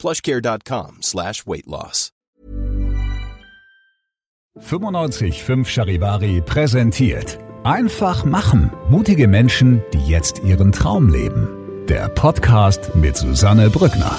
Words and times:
plushcare.com 0.00 0.98
slash 1.02 1.46
weight 1.46 1.66
loss. 1.66 2.10
955 4.58 5.68
Charivari 5.68 6.40
präsentiert 6.40 7.38
Einfach 7.62 8.24
machen. 8.24 8.70
Mutige 8.88 9.28
Menschen, 9.28 9.82
die 9.92 10.06
jetzt 10.06 10.42
ihren 10.42 10.72
Traum 10.72 11.10
leben. 11.10 11.46
Der 11.88 12.08
Podcast 12.08 12.94
mit 12.94 13.18
Susanne 13.18 13.68
Brückner. 13.68 14.18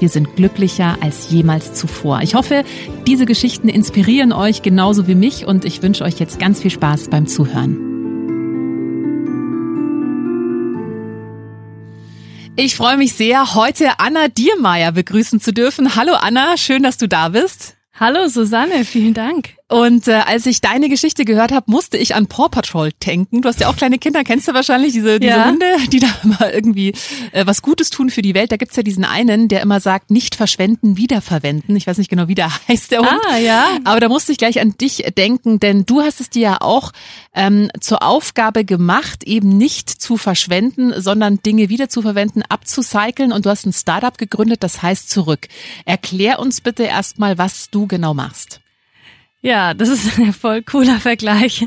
wir 0.00 0.08
sind 0.08 0.36
glücklicher 0.36 0.96
als 1.00 1.30
jemals 1.30 1.74
zuvor. 1.74 2.20
Ich 2.22 2.34
hoffe, 2.34 2.64
diese 3.06 3.26
Geschichten 3.26 3.68
inspirieren 3.68 4.32
euch 4.32 4.62
genauso 4.62 5.06
wie 5.06 5.14
mich 5.14 5.46
und 5.46 5.64
ich 5.64 5.82
wünsche 5.82 6.04
euch 6.04 6.18
jetzt 6.18 6.38
ganz 6.38 6.60
viel 6.62 6.70
Spaß 6.70 7.08
beim 7.08 7.26
Zuhören. 7.26 7.88
Ich 12.56 12.74
freue 12.74 12.96
mich 12.96 13.12
sehr, 13.12 13.54
heute 13.54 14.00
Anna 14.00 14.26
Diermeier 14.26 14.90
begrüßen 14.90 15.40
zu 15.40 15.52
dürfen. 15.52 15.94
Hallo 15.94 16.14
Anna, 16.14 16.56
schön, 16.56 16.82
dass 16.82 16.98
du 16.98 17.06
da 17.06 17.28
bist. 17.28 17.76
Hallo 17.94 18.28
Susanne, 18.28 18.84
vielen 18.84 19.14
Dank. 19.14 19.57
Und 19.70 20.08
äh, 20.08 20.12
als 20.12 20.46
ich 20.46 20.62
deine 20.62 20.88
Geschichte 20.88 21.26
gehört 21.26 21.52
habe, 21.52 21.70
musste 21.70 21.98
ich 21.98 22.14
an 22.14 22.26
Paw 22.26 22.48
Patrol 22.48 22.90
denken. 23.04 23.42
Du 23.42 23.48
hast 23.50 23.60
ja 23.60 23.68
auch 23.68 23.76
kleine 23.76 23.98
Kinder, 23.98 24.24
kennst 24.24 24.48
du 24.48 24.54
wahrscheinlich 24.54 24.94
diese, 24.94 25.20
diese 25.20 25.30
Ja. 25.30 25.44
Hunde, 25.46 25.66
die 25.92 25.98
da 25.98 26.08
immer 26.24 26.54
irgendwie 26.54 26.94
äh, 27.32 27.44
was 27.44 27.60
Gutes 27.60 27.90
tun 27.90 28.08
für 28.08 28.22
die 28.22 28.32
Welt. 28.34 28.50
Da 28.50 28.56
gibt's 28.56 28.76
ja 28.76 28.82
diesen 28.82 29.04
einen, 29.04 29.48
der 29.48 29.60
immer 29.60 29.80
sagt, 29.80 30.10
nicht 30.10 30.36
verschwenden, 30.36 30.96
wiederverwenden. 30.96 31.76
Ich 31.76 31.86
weiß 31.86 31.98
nicht 31.98 32.08
genau, 32.08 32.28
wie 32.28 32.34
der 32.34 32.50
heißt, 32.68 32.92
der 32.92 33.00
Hund. 33.00 33.20
Ah, 33.30 33.36
ja. 33.36 33.66
Aber 33.84 34.00
da 34.00 34.08
musste 34.08 34.32
ich 34.32 34.38
gleich 34.38 34.58
an 34.58 34.74
dich 34.78 35.04
denken, 35.18 35.60
denn 35.60 35.84
du 35.84 36.00
hast 36.00 36.22
es 36.22 36.30
dir 36.30 36.42
ja 36.42 36.56
auch 36.62 36.92
ähm, 37.34 37.70
zur 37.78 38.02
Aufgabe 38.02 38.64
gemacht, 38.64 39.24
eben 39.24 39.58
nicht 39.58 39.90
zu 39.90 40.16
verschwenden, 40.16 40.94
sondern 40.96 41.42
Dinge 41.42 41.68
wieder 41.68 41.90
zu 41.90 42.00
verwenden, 42.00 42.42
abzucyceln. 42.48 43.32
Und 43.32 43.44
du 43.44 43.50
hast 43.50 43.66
ein 43.66 43.74
Startup 43.74 44.16
gegründet, 44.16 44.62
das 44.62 44.80
heißt 44.80 45.10
zurück. 45.10 45.46
Erklär 45.84 46.38
uns 46.38 46.62
bitte 46.62 46.84
erstmal, 46.84 47.36
was 47.36 47.68
du 47.70 47.86
genau 47.86 48.14
machst. 48.14 48.60
Ja, 49.40 49.72
das 49.72 49.88
ist 49.88 50.18
ein 50.18 50.32
voll 50.32 50.62
cooler 50.62 50.98
Vergleich. 50.98 51.66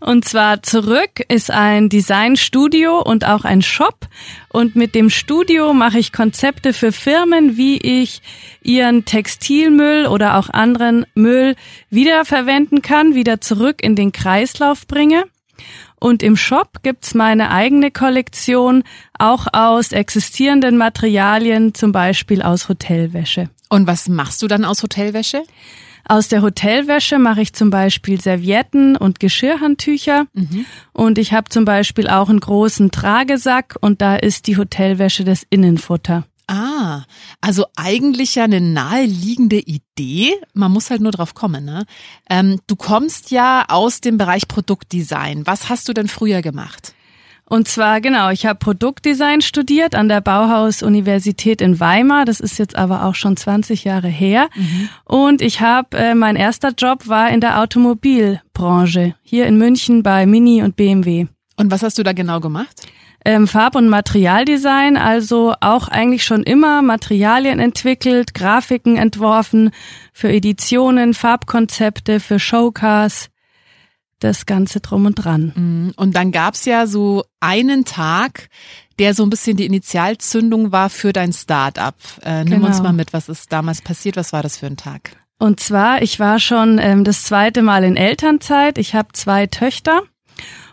Und 0.00 0.24
zwar 0.24 0.62
zurück 0.62 1.24
ist 1.28 1.50
ein 1.50 1.88
Designstudio 1.88 3.00
und 3.00 3.24
auch 3.24 3.44
ein 3.44 3.62
Shop. 3.62 4.08
Und 4.48 4.74
mit 4.74 4.94
dem 4.94 5.10
Studio 5.10 5.72
mache 5.72 5.98
ich 5.98 6.12
Konzepte 6.12 6.72
für 6.72 6.90
Firmen, 6.90 7.56
wie 7.56 7.78
ich 7.78 8.22
ihren 8.62 9.04
Textilmüll 9.04 10.06
oder 10.06 10.36
auch 10.36 10.48
anderen 10.48 11.06
Müll 11.14 11.54
wiederverwenden 11.90 12.82
kann, 12.82 13.14
wieder 13.14 13.40
zurück 13.40 13.82
in 13.82 13.94
den 13.94 14.10
Kreislauf 14.10 14.86
bringe. 14.86 15.24
Und 16.00 16.22
im 16.22 16.36
Shop 16.36 16.82
gibt's 16.82 17.14
meine 17.14 17.50
eigene 17.50 17.90
Kollektion, 17.90 18.84
auch 19.18 19.46
aus 19.52 19.92
existierenden 19.92 20.78
Materialien, 20.78 21.74
zum 21.74 21.92
Beispiel 21.92 22.40
aus 22.40 22.70
Hotelwäsche. 22.70 23.50
Und 23.68 23.86
was 23.86 24.08
machst 24.08 24.40
du 24.42 24.48
dann 24.48 24.64
aus 24.64 24.82
Hotelwäsche? 24.82 25.42
Aus 26.10 26.26
der 26.26 26.42
Hotelwäsche 26.42 27.20
mache 27.20 27.40
ich 27.40 27.52
zum 27.52 27.70
Beispiel 27.70 28.20
Servietten 28.20 28.96
und 28.96 29.20
Geschirrhandtücher. 29.20 30.26
Und 30.92 31.18
ich 31.18 31.32
habe 31.32 31.50
zum 31.50 31.64
Beispiel 31.64 32.08
auch 32.08 32.28
einen 32.28 32.40
großen 32.40 32.90
Tragesack 32.90 33.76
und 33.80 34.02
da 34.02 34.16
ist 34.16 34.48
die 34.48 34.56
Hotelwäsche 34.56 35.22
das 35.22 35.46
Innenfutter. 35.50 36.24
Ah, 36.48 37.04
also 37.40 37.66
eigentlich 37.76 38.34
ja 38.34 38.42
eine 38.42 38.60
naheliegende 38.60 39.60
Idee. 39.60 40.34
Man 40.52 40.72
muss 40.72 40.90
halt 40.90 41.00
nur 41.00 41.12
drauf 41.12 41.34
kommen. 41.34 41.64
Ne? 41.64 41.84
Ähm, 42.28 42.58
du 42.66 42.74
kommst 42.74 43.30
ja 43.30 43.66
aus 43.68 44.00
dem 44.00 44.18
Bereich 44.18 44.48
Produktdesign. 44.48 45.46
Was 45.46 45.68
hast 45.68 45.88
du 45.88 45.92
denn 45.92 46.08
früher 46.08 46.42
gemacht? 46.42 46.92
Und 47.50 47.66
zwar, 47.66 48.00
genau, 48.00 48.30
ich 48.30 48.46
habe 48.46 48.60
Produktdesign 48.60 49.42
studiert 49.42 49.96
an 49.96 50.08
der 50.08 50.20
Bauhaus-Universität 50.20 51.60
in 51.60 51.80
Weimar. 51.80 52.24
Das 52.24 52.38
ist 52.38 52.58
jetzt 52.58 52.76
aber 52.76 53.04
auch 53.04 53.16
schon 53.16 53.36
20 53.36 53.82
Jahre 53.82 54.08
her. 54.08 54.48
Und 55.04 55.42
ich 55.42 55.60
habe, 55.60 55.98
äh, 55.98 56.14
mein 56.14 56.36
erster 56.36 56.70
Job 56.70 57.08
war 57.08 57.28
in 57.28 57.40
der 57.40 57.60
Automobilbranche, 57.60 59.16
hier 59.22 59.46
in 59.46 59.58
München 59.58 60.04
bei 60.04 60.26
Mini 60.26 60.62
und 60.62 60.76
BMW. 60.76 61.26
Und 61.56 61.72
was 61.72 61.82
hast 61.82 61.98
du 61.98 62.04
da 62.04 62.12
genau 62.12 62.38
gemacht? 62.38 62.86
ähm, 63.24 63.46
Farb- 63.46 63.76
und 63.76 63.88
Materialdesign, 63.88 64.96
also 64.96 65.54
auch 65.60 65.88
eigentlich 65.88 66.24
schon 66.24 66.42
immer 66.42 66.82
Materialien 66.82 67.58
entwickelt, 67.58 68.32
Grafiken 68.32 68.96
entworfen 68.96 69.70
für 70.12 70.30
Editionen, 70.30 71.14
Farbkonzepte, 71.14 72.20
für 72.20 72.38
Showcars, 72.38 73.28
das 74.20 74.46
Ganze 74.46 74.80
drum 74.80 75.06
und 75.06 75.16
dran. 75.16 75.52
Mhm. 75.54 75.92
Und 75.96 76.14
dann 76.14 76.30
gab's 76.32 76.64
ja 76.64 76.86
so 76.86 77.24
einen 77.40 77.84
Tag, 77.84 78.48
der 78.98 79.14
so 79.14 79.22
ein 79.24 79.30
bisschen 79.30 79.56
die 79.56 79.66
Initialzündung 79.66 80.72
war 80.72 80.90
für 80.90 81.12
dein 81.12 81.32
Start-up. 81.32 81.96
Äh, 82.22 82.44
nimm 82.44 82.54
Genau. 82.56 82.66
uns 82.66 82.82
mal 82.82 82.92
mit, 82.92 83.12
was 83.12 83.28
ist 83.28 83.52
damals 83.52 83.82
passiert? 83.82 84.16
Was 84.16 84.32
war 84.32 84.42
das 84.42 84.58
für 84.58 84.66
ein 84.66 84.76
Tag? 84.76 85.16
Und 85.38 85.58
zwar, 85.58 86.02
ich 86.02 86.20
war 86.20 86.38
schon 86.38 86.78
ähm, 86.78 87.02
das 87.02 87.24
zweite 87.24 87.62
Mal 87.62 87.82
in 87.84 87.96
Elternzeit. 87.96 88.76
Ich 88.76 88.94
habe 88.94 89.08
zwei 89.14 89.46
Töchter. 89.46 90.02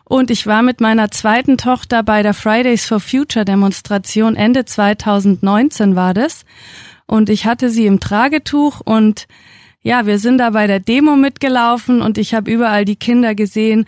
Und 0.04 0.30
ich 0.32 0.46
war 0.46 0.62
mit 0.62 0.80
meiner 0.82 1.12
zweiten 1.12 1.58
Tochter 1.58 2.04
bei 2.04 2.22
der 2.24 2.34
Fridays 2.34 2.86
for 2.86 3.00
Future 3.00 3.44
Demonstration 3.46 4.36
Ende 4.36 4.64
2019 4.66 5.96
war 5.96 6.14
das. 6.14 6.46
Und 7.06 7.30
ich 7.30 7.46
hatte 7.46 7.70
sie 7.70 7.86
im 7.86 8.00
Tragetuch 8.00 8.82
und 8.84 9.28
ja, 9.88 10.06
wir 10.06 10.20
sind 10.20 10.40
da 10.40 10.50
bei 10.50 10.68
der 10.68 10.82
Demo 10.82 11.16
mitgelaufen 11.16 12.02
und 12.02 12.18
ich 12.18 12.34
habe 12.34 12.52
überall 12.52 12.84
die 12.84 12.98
Kinder 12.98 13.36
gesehen 13.36 13.86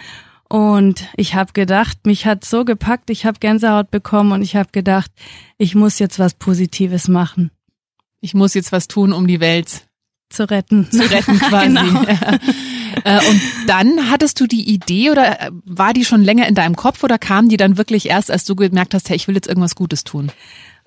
und 0.48 1.04
ich 1.18 1.36
habe 1.36 1.52
gedacht, 1.52 2.06
mich 2.06 2.26
hat 2.26 2.46
so 2.46 2.64
gepackt, 2.64 3.10
ich 3.10 3.26
habe 3.26 3.40
Gänsehaut 3.40 3.92
bekommen 3.92 4.32
und 4.32 4.42
ich 4.42 4.56
habe 4.56 4.70
gedacht, 4.72 5.12
ich 5.58 5.76
muss 5.76 6.00
jetzt 6.00 6.18
was 6.18 6.36
Positives 6.36 7.10
machen, 7.10 7.52
Ich 8.22 8.34
muss 8.34 8.54
jetzt 8.54 8.72
was 8.72 8.88
tun, 8.88 9.12
um 9.12 9.28
die 9.28 9.42
Welt 9.42 9.88
zu 10.30 10.50
retten. 10.50 10.90
zu 10.90 11.02
retten 11.12 11.38
quasi. 11.50 11.68
Genau. 11.68 12.04
Äh, 13.04 13.20
Und 13.30 13.42
dann 13.68 14.10
hattest 14.10 14.40
du 14.40 14.48
die 14.48 14.70
Idee 14.70 15.12
oder 15.12 15.42
äh, 15.42 15.52
war 15.66 15.94
die 15.94 16.06
schon 16.06 16.24
länger 16.24 16.48
in 16.48 16.56
deinem 16.56 16.76
Kopf 16.78 17.04
oder 17.04 17.18
kam 17.18 17.50
die 17.50 17.58
dann 17.58 17.78
wirklich 17.78 18.08
erst, 18.10 18.31
als 18.31 18.46
du 18.46 18.56
gemerkt 18.56 18.94
hast, 18.94 19.10
hey, 19.10 19.18
ich 19.18 19.28
will 19.28 19.36
jetzt 19.36 19.48
irgendwas 19.48 19.76
Gutes 19.76 20.04
tun? 20.06 20.31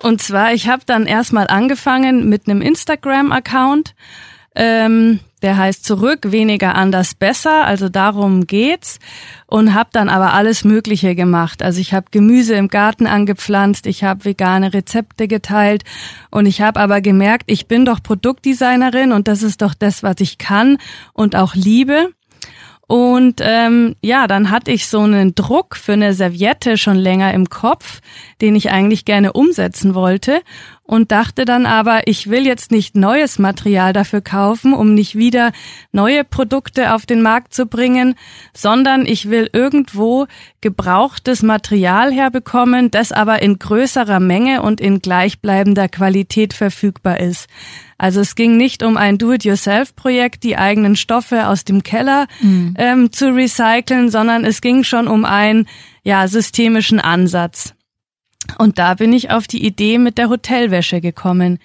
Und 0.01 0.21
zwar, 0.23 0.53
ich 0.53 0.67
habe 0.67 0.83
dann 0.85 1.05
erstmal 1.05 1.47
angefangen 1.47 2.27
mit 2.29 2.47
einem 2.47 2.61
Instagram-Account. 2.61 3.93
Ähm, 4.55 5.19
der 5.43 5.57
heißt 5.57 5.83
zurück, 5.83 6.31
weniger 6.31 6.75
anders 6.75 7.15
besser, 7.15 7.65
also 7.65 7.89
darum 7.89 8.47
geht's. 8.47 8.99
Und 9.45 9.73
habe 9.73 9.89
dann 9.91 10.07
aber 10.07 10.33
alles 10.33 10.63
Mögliche 10.63 11.15
gemacht. 11.15 11.61
Also 11.61 11.81
ich 11.81 11.93
habe 11.93 12.07
Gemüse 12.11 12.55
im 12.55 12.69
Garten 12.69 13.05
angepflanzt, 13.05 13.85
ich 13.85 14.03
habe 14.03 14.25
vegane 14.25 14.73
Rezepte 14.73 15.27
geteilt 15.27 15.83
und 16.31 16.45
ich 16.45 16.61
habe 16.61 16.79
aber 16.79 17.01
gemerkt, 17.01 17.43
ich 17.47 17.67
bin 17.67 17.83
doch 17.83 18.01
Produktdesignerin 18.01 19.11
und 19.11 19.27
das 19.27 19.43
ist 19.43 19.61
doch 19.61 19.73
das, 19.73 20.01
was 20.01 20.15
ich 20.19 20.37
kann 20.37 20.77
und 21.11 21.35
auch 21.35 21.55
liebe. 21.55 22.13
Und 22.87 23.41
ähm, 23.41 23.95
ja, 24.01 24.27
dann 24.27 24.51
hatte 24.51 24.71
ich 24.71 24.87
so 24.87 24.99
einen 24.99 25.35
Druck 25.35 25.75
für 25.75 25.93
eine 25.93 26.13
Serviette 26.13 26.77
schon 26.77 26.97
länger 26.97 27.33
im 27.33 27.49
Kopf, 27.49 28.01
den 28.41 28.55
ich 28.55 28.71
eigentlich 28.71 29.05
gerne 29.05 29.33
umsetzen 29.33 29.95
wollte. 29.95 30.41
Und 30.85 31.11
dachte 31.11 31.45
dann 31.45 31.65
aber, 31.65 32.07
ich 32.07 32.29
will 32.29 32.45
jetzt 32.45 32.71
nicht 32.71 32.95
neues 32.95 33.39
Material 33.39 33.93
dafür 33.93 34.21
kaufen, 34.21 34.73
um 34.73 34.93
nicht 34.93 35.15
wieder 35.15 35.53
neue 35.91 36.25
Produkte 36.25 36.93
auf 36.93 37.05
den 37.05 37.21
Markt 37.21 37.53
zu 37.53 37.67
bringen, 37.67 38.15
sondern 38.53 39.05
ich 39.05 39.29
will 39.29 39.49
irgendwo 39.53 40.27
gebrauchtes 40.59 41.41
Material 41.41 42.11
herbekommen, 42.11 42.91
das 42.91 43.13
aber 43.13 43.41
in 43.41 43.59
größerer 43.59 44.19
Menge 44.19 44.61
und 44.61 44.81
in 44.81 44.99
gleichbleibender 44.99 45.87
Qualität 45.87 46.53
verfügbar 46.53 47.19
ist. 47.19 47.47
Also 47.97 48.19
es 48.19 48.35
ging 48.35 48.57
nicht 48.57 48.83
um 48.83 48.97
ein 48.97 49.17
Do-it-yourself-Projekt, 49.17 50.43
die 50.43 50.57
eigenen 50.57 50.97
Stoffe 50.97 51.47
aus 51.47 51.63
dem 51.63 51.83
Keller 51.83 52.27
mhm. 52.41 52.73
ähm, 52.77 53.11
zu 53.13 53.33
recyceln, 53.33 54.09
sondern 54.09 54.43
es 54.43 54.59
ging 54.59 54.83
schon 54.83 55.07
um 55.07 55.23
einen 55.23 55.67
ja, 56.03 56.27
systemischen 56.27 56.99
Ansatz. 56.99 57.73
Und 58.57 58.79
da 58.79 58.95
bin 58.95 59.13
ich 59.13 59.31
auf 59.31 59.47
die 59.47 59.65
Idee 59.65 59.97
mit 59.97 60.17
der 60.17 60.29
Hotelwäsche 60.29 61.01
gekommen, 61.01 61.59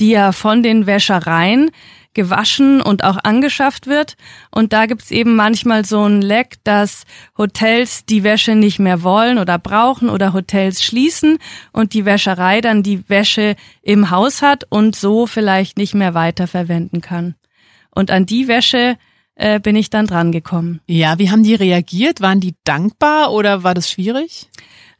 die 0.00 0.10
ja 0.10 0.32
von 0.32 0.62
den 0.62 0.86
Wäschereien 0.86 1.70
gewaschen 2.14 2.80
und 2.80 3.04
auch 3.04 3.18
angeschafft 3.22 3.86
wird. 3.86 4.16
Und 4.50 4.72
da 4.72 4.86
gibt's 4.86 5.10
eben 5.10 5.36
manchmal 5.36 5.84
so 5.84 6.04
ein 6.04 6.22
Leck, 6.22 6.56
dass 6.64 7.04
Hotels 7.36 8.06
die 8.06 8.22
Wäsche 8.22 8.54
nicht 8.54 8.78
mehr 8.78 9.02
wollen 9.02 9.38
oder 9.38 9.58
brauchen 9.58 10.08
oder 10.08 10.32
Hotels 10.32 10.82
schließen 10.82 11.38
und 11.72 11.92
die 11.92 12.04
Wäscherei 12.04 12.60
dann 12.60 12.82
die 12.82 13.08
Wäsche 13.08 13.56
im 13.82 14.10
Haus 14.10 14.42
hat 14.42 14.64
und 14.70 14.96
so 14.96 15.26
vielleicht 15.26 15.76
nicht 15.76 15.94
mehr 15.94 16.14
weiterverwenden 16.14 17.00
kann. 17.00 17.34
Und 17.90 18.10
an 18.10 18.26
die 18.26 18.48
Wäsche 18.48 18.96
äh, 19.34 19.60
bin 19.60 19.76
ich 19.76 19.90
dann 19.90 20.06
dran 20.06 20.32
gekommen. 20.32 20.80
Ja, 20.86 21.18
wie 21.18 21.30
haben 21.30 21.42
die 21.42 21.54
reagiert? 21.54 22.20
Waren 22.20 22.40
die 22.40 22.54
dankbar 22.64 23.32
oder 23.32 23.64
war 23.64 23.74
das 23.74 23.90
schwierig? 23.90 24.48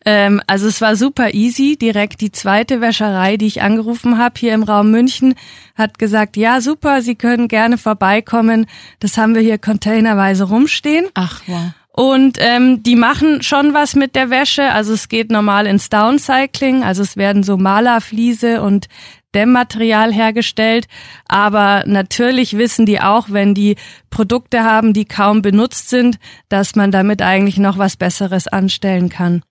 Ähm, 0.05 0.41
also 0.47 0.69
es 0.69 0.81
war 0.81 0.97
super 0.97 1.35
easy. 1.35 1.77
Direkt 1.77 2.21
die 2.21 2.33
zweite 2.33 2.81
Wäscherei, 2.81 3.37
die 3.37 3.47
ich 3.47 3.63
angerufen 3.63 4.19
habe 4.19 4.35
hier 4.39 4.55
im 4.55 4.63
Raum 4.63 4.91
München, 4.91 5.35
hat 5.75 5.99
gesagt, 5.99 6.37
ja 6.37 6.61
super, 6.61 7.03
Sie 7.03 7.15
können 7.15 7.49
gerne 7.49 7.79
vorbeikommen. 7.79 8.67
Das 9.01 9.17
haben 9.17 9.35
wir 9.35 9.43
hier 9.43 9.59
containerweise 9.59 10.45
rumstehen. 10.45 11.07
Ach 11.15 11.43
wow. 11.47 11.73
Und 11.97 12.39
ähm, 12.41 12.83
die 12.83 12.97
machen 12.97 13.43
schon 13.45 13.73
was 13.73 13.95
mit 13.95 14.17
der 14.17 14.29
Wäsche. 14.29 14.73
Also 14.73 14.93
es 14.93 15.09
geht 15.09 15.31
normal 15.31 15.67
ins 15.67 15.91
Downcycling. 15.91 16.83
Also 16.83 17.03
es 17.03 17.17
werden 17.17 17.45
so 17.45 17.57
Malerfliese 17.57 18.63
und 18.63 18.89
Dämmmaterial 19.33 20.13
hergestellt. 20.13 20.87
Aber 21.29 21.85
natürlich 21.87 22.59
wissen 22.59 22.85
die 22.85 23.01
auch, 23.01 23.27
wenn 23.31 23.55
die 23.55 23.77
Produkte 24.11 24.65
haben, 24.65 24.93
die 24.93 25.05
kaum 25.05 25.41
benutzt 25.41 25.89
sind, 25.89 26.19
dass 26.49 26.75
man 26.75 26.91
damit 26.91 27.23
eigentlich 27.23 27.59
noch 27.59 27.79
was 27.79 27.97
Besseres 27.97 28.49
anstellen 28.49 29.09
kann. 29.09 29.43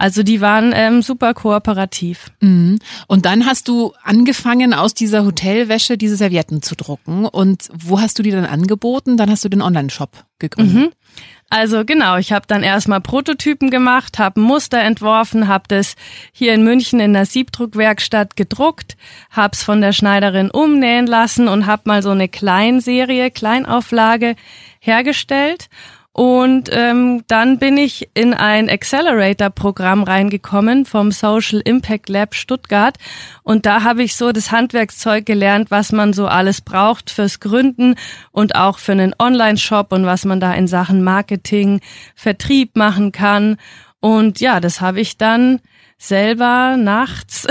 Also 0.00 0.22
die 0.22 0.40
waren 0.40 0.72
ähm, 0.74 1.02
super 1.02 1.34
kooperativ. 1.34 2.32
Mhm. 2.40 2.78
Und 3.06 3.26
dann 3.26 3.44
hast 3.44 3.68
du 3.68 3.92
angefangen, 4.02 4.72
aus 4.72 4.94
dieser 4.94 5.26
Hotelwäsche 5.26 5.98
diese 5.98 6.16
Servietten 6.16 6.62
zu 6.62 6.74
drucken. 6.74 7.26
Und 7.26 7.68
wo 7.70 8.00
hast 8.00 8.18
du 8.18 8.22
die 8.22 8.30
dann 8.30 8.46
angeboten? 8.46 9.18
Dann 9.18 9.28
hast 9.28 9.44
du 9.44 9.50
den 9.50 9.60
Online-Shop 9.60 10.24
gegründet. 10.38 10.74
Mhm. 10.74 10.90
Also 11.50 11.84
genau, 11.84 12.16
ich 12.16 12.32
habe 12.32 12.46
dann 12.48 12.62
erstmal 12.62 13.02
Prototypen 13.02 13.68
gemacht, 13.68 14.18
habe 14.18 14.40
ein 14.40 14.44
Muster 14.44 14.78
entworfen, 14.78 15.48
habe 15.48 15.64
das 15.68 15.96
hier 16.32 16.54
in 16.54 16.64
München 16.64 16.98
in 16.98 17.12
der 17.12 17.26
Siebdruckwerkstatt 17.26 18.36
gedruckt, 18.36 18.96
habe 19.30 19.52
es 19.52 19.62
von 19.62 19.82
der 19.82 19.92
Schneiderin 19.92 20.50
umnähen 20.50 21.08
lassen 21.08 21.46
und 21.46 21.66
habe 21.66 21.82
mal 21.84 22.02
so 22.02 22.10
eine 22.10 22.28
Kleinserie, 22.28 23.30
Kleinauflage 23.30 24.34
hergestellt 24.78 25.68
und 26.20 26.68
ähm, 26.70 27.24
dann 27.28 27.58
bin 27.58 27.78
ich 27.78 28.10
in 28.12 28.34
ein 28.34 28.68
Accelerator-Programm 28.68 30.02
reingekommen 30.02 30.84
vom 30.84 31.12
Social 31.12 31.62
Impact 31.64 32.10
Lab 32.10 32.34
Stuttgart. 32.34 32.98
Und 33.42 33.64
da 33.64 33.84
habe 33.84 34.02
ich 34.02 34.16
so 34.16 34.30
das 34.30 34.52
Handwerkszeug 34.52 35.24
gelernt, 35.24 35.70
was 35.70 35.92
man 35.92 36.12
so 36.12 36.26
alles 36.26 36.60
braucht 36.60 37.08
fürs 37.08 37.40
Gründen 37.40 37.94
und 38.32 38.54
auch 38.54 38.78
für 38.78 38.92
einen 38.92 39.14
Online-Shop 39.18 39.94
und 39.94 40.04
was 40.04 40.26
man 40.26 40.40
da 40.40 40.52
in 40.52 40.68
Sachen 40.68 41.02
Marketing, 41.02 41.80
Vertrieb 42.14 42.76
machen 42.76 43.12
kann. 43.12 43.56
Und 44.00 44.40
ja, 44.40 44.60
das 44.60 44.82
habe 44.82 45.00
ich 45.00 45.16
dann 45.16 45.60
selber 46.00 46.76
nachts 46.78 47.46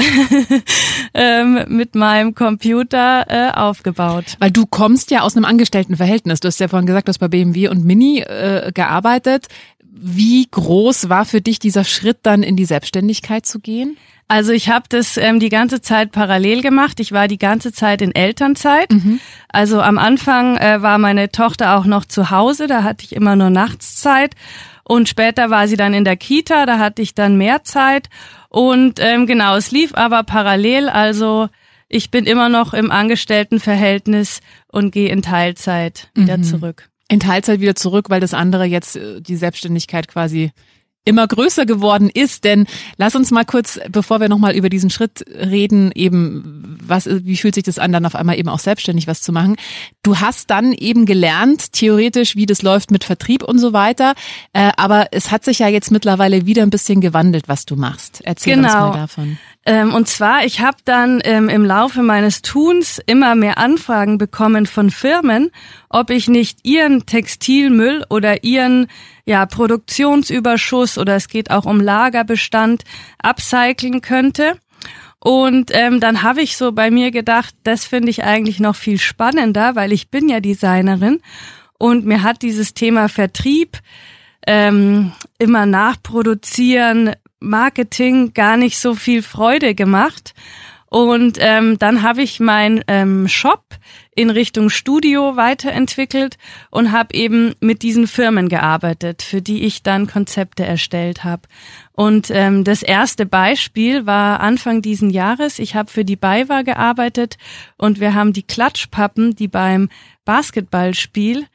ähm, 1.13 1.65
mit 1.67 1.93
meinem 1.93 2.33
Computer 2.33 3.25
äh, 3.29 3.51
aufgebaut. 3.51 4.37
Weil 4.39 4.49
du 4.49 4.65
kommst 4.65 5.11
ja 5.11 5.21
aus 5.21 5.37
einem 5.37 5.45
Angestelltenverhältnis. 5.45 6.39
Du 6.39 6.47
hast 6.47 6.59
ja 6.59 6.67
vorhin 6.67 6.87
gesagt, 6.87 7.07
du 7.07 7.11
hast 7.11 7.19
bei 7.19 7.27
BMW 7.27 7.67
und 7.69 7.85
Mini 7.85 8.21
äh, 8.21 8.71
gearbeitet. 8.73 9.47
Wie 9.91 10.47
groß 10.49 11.09
war 11.09 11.25
für 11.25 11.41
dich 11.41 11.59
dieser 11.59 11.83
Schritt 11.83 12.19
dann 12.23 12.41
in 12.41 12.55
die 12.55 12.65
Selbstständigkeit 12.65 13.45
zu 13.45 13.59
gehen? 13.59 13.97
Also 14.27 14.51
ich 14.51 14.69
habe 14.69 14.85
das 14.89 15.17
ähm, 15.17 15.39
die 15.39 15.49
ganze 15.49 15.81
Zeit 15.81 16.11
parallel 16.11 16.61
gemacht. 16.61 16.99
Ich 16.99 17.11
war 17.11 17.27
die 17.27 17.37
ganze 17.37 17.71
Zeit 17.71 18.01
in 18.01 18.13
Elternzeit. 18.13 18.91
Mhm. 18.91 19.19
Also 19.49 19.79
am 19.81 19.99
Anfang 19.99 20.57
äh, 20.57 20.81
war 20.81 20.97
meine 20.97 21.31
Tochter 21.31 21.77
auch 21.77 21.85
noch 21.85 22.05
zu 22.05 22.31
Hause, 22.31 22.67
da 22.67 22.83
hatte 22.83 23.05
ich 23.05 23.15
immer 23.15 23.35
nur 23.35 23.51
Nachtszeit. 23.51 24.35
Und 24.83 25.07
später 25.07 25.51
war 25.51 25.67
sie 25.67 25.77
dann 25.77 25.93
in 25.93 26.03
der 26.03 26.17
Kita, 26.17 26.65
da 26.65 26.79
hatte 26.79 27.03
ich 27.03 27.13
dann 27.13 27.37
mehr 27.37 27.63
Zeit. 27.63 28.09
Und 28.49 28.99
ähm, 28.99 29.27
genau, 29.27 29.55
es 29.55 29.71
lief 29.71 29.93
aber 29.93 30.23
parallel. 30.23 30.89
Also 30.89 31.49
ich 31.87 32.11
bin 32.11 32.25
immer 32.25 32.49
noch 32.49 32.73
im 32.73 32.91
Angestelltenverhältnis 32.91 34.41
und 34.67 34.91
gehe 34.91 35.09
in 35.09 35.21
Teilzeit 35.21 36.09
wieder 36.15 36.37
mhm. 36.37 36.43
zurück. 36.43 36.89
In 37.07 37.19
Teilzeit 37.19 37.59
wieder 37.59 37.75
zurück, 37.75 38.09
weil 38.09 38.19
das 38.19 38.33
andere 38.33 38.65
jetzt 38.65 38.95
äh, 38.95 39.21
die 39.21 39.35
Selbstständigkeit 39.35 40.07
quasi 40.07 40.51
immer 41.09 41.27
größer 41.27 41.65
geworden 41.65 42.09
ist. 42.09 42.43
Denn 42.43 42.65
lass 42.97 43.15
uns 43.15 43.31
mal 43.31 43.43
kurz, 43.43 43.79
bevor 43.89 44.21
wir 44.21 44.29
nochmal 44.29 44.55
über 44.55 44.69
diesen 44.69 44.89
Schritt 44.89 45.25
reden, 45.27 45.91
eben, 45.93 46.77
was, 46.81 47.07
wie 47.07 47.35
fühlt 47.35 47.55
sich 47.55 47.63
das 47.63 47.79
an, 47.79 47.91
dann 47.91 48.05
auf 48.05 48.15
einmal 48.15 48.37
eben 48.37 48.49
auch 48.49 48.59
selbstständig 48.59 49.07
was 49.07 49.21
zu 49.21 49.31
machen. 49.31 49.57
Du 50.03 50.19
hast 50.19 50.49
dann 50.49 50.71
eben 50.71 51.05
gelernt, 51.05 51.73
theoretisch, 51.73 52.35
wie 52.35 52.45
das 52.45 52.61
läuft 52.61 52.91
mit 52.91 53.03
Vertrieb 53.03 53.43
und 53.43 53.59
so 53.59 53.73
weiter. 53.73 54.13
Äh, 54.53 54.71
aber 54.77 55.07
es 55.11 55.31
hat 55.31 55.43
sich 55.43 55.59
ja 55.59 55.67
jetzt 55.67 55.91
mittlerweile 55.91 56.45
wieder 56.45 56.63
ein 56.63 56.69
bisschen 56.69 57.01
gewandelt, 57.01 57.47
was 57.47 57.65
du 57.65 57.75
machst. 57.75 58.21
Erzähl 58.23 58.55
genau. 58.55 58.67
uns 58.67 58.95
mal 58.95 59.01
davon. 59.01 59.37
Ähm, 59.65 59.93
und 59.93 60.07
zwar, 60.07 60.45
ich 60.45 60.61
habe 60.61 60.77
dann 60.85 61.21
ähm, 61.23 61.49
im 61.49 61.65
Laufe 61.65 62.01
meines 62.01 62.41
Tuns 62.41 62.99
immer 63.05 63.35
mehr 63.35 63.57
Anfragen 63.57 64.17
bekommen 64.17 64.65
von 64.65 64.89
Firmen, 64.89 65.51
ob 65.89 66.09
ich 66.09 66.27
nicht 66.27 66.59
ihren 66.63 67.05
Textilmüll 67.05 68.05
oder 68.09 68.43
ihren 68.43 68.87
ja, 69.25 69.45
Produktionsüberschuss 69.45 70.97
oder 70.97 71.15
es 71.15 71.27
geht 71.27 71.51
auch 71.51 71.65
um 71.65 71.81
Lagerbestand 71.81 72.83
upcyclen 73.21 74.01
könnte. 74.01 74.57
Und 75.19 75.71
ähm, 75.73 75.99
dann 75.99 76.23
habe 76.23 76.41
ich 76.41 76.55
so 76.55 76.71
bei 76.71 76.89
mir 76.89 77.11
gedacht, 77.11 77.53
das 77.63 77.85
finde 77.85 78.09
ich 78.09 78.23
eigentlich 78.23 78.61
noch 78.61 78.75
viel 78.75 78.97
spannender, 78.97 79.75
weil 79.75 79.91
ich 79.91 80.09
bin 80.09 80.29
ja 80.29 80.39
Designerin 80.39 81.19
und 81.77 82.05
mir 82.05 82.23
hat 82.23 82.41
dieses 82.41 82.73
Thema 82.73 83.09
Vertrieb, 83.09 83.79
ähm, 84.47 85.11
immer 85.37 85.65
nachproduzieren, 85.65 87.13
Marketing 87.39 88.33
gar 88.33 88.57
nicht 88.57 88.77
so 88.79 88.95
viel 88.95 89.21
Freude 89.21 89.75
gemacht. 89.75 90.33
Und 90.89 91.37
ähm, 91.39 91.77
dann 91.77 92.01
habe 92.01 92.23
ich 92.23 92.39
meinen 92.39 92.83
ähm, 92.87 93.27
Shop 93.27 93.63
in 94.15 94.31
Richtung 94.31 94.71
Studio 94.71 95.35
weiterentwickelt 95.35 96.37
und 96.71 96.91
habe 96.91 97.13
eben 97.13 97.53
mit 97.59 97.83
diesen 97.83 98.07
Firmen 98.07 98.49
gearbeitet, 98.49 99.21
für 99.21 99.39
die 99.39 99.65
ich 99.65 99.83
dann 99.83 100.07
Konzepte 100.07 100.65
erstellt 100.65 101.23
habe. 101.23 101.43
Und 101.91 102.31
ähm, 102.31 102.63
das 102.63 102.81
erste 102.81 103.27
Beispiel 103.27 104.07
war 104.07 104.39
Anfang 104.39 104.81
diesen 104.81 105.11
Jahres. 105.11 105.59
Ich 105.59 105.75
habe 105.75 105.91
für 105.91 106.03
die 106.03 106.15
BayWa 106.15 106.63
gearbeitet 106.63 107.37
und 107.77 107.99
wir 107.99 108.15
haben 108.15 108.33
die 108.33 108.43
Klatschpappen, 108.43 109.35
die 109.35 109.47
beim 109.47 109.89
Basketballspiel 110.25 111.45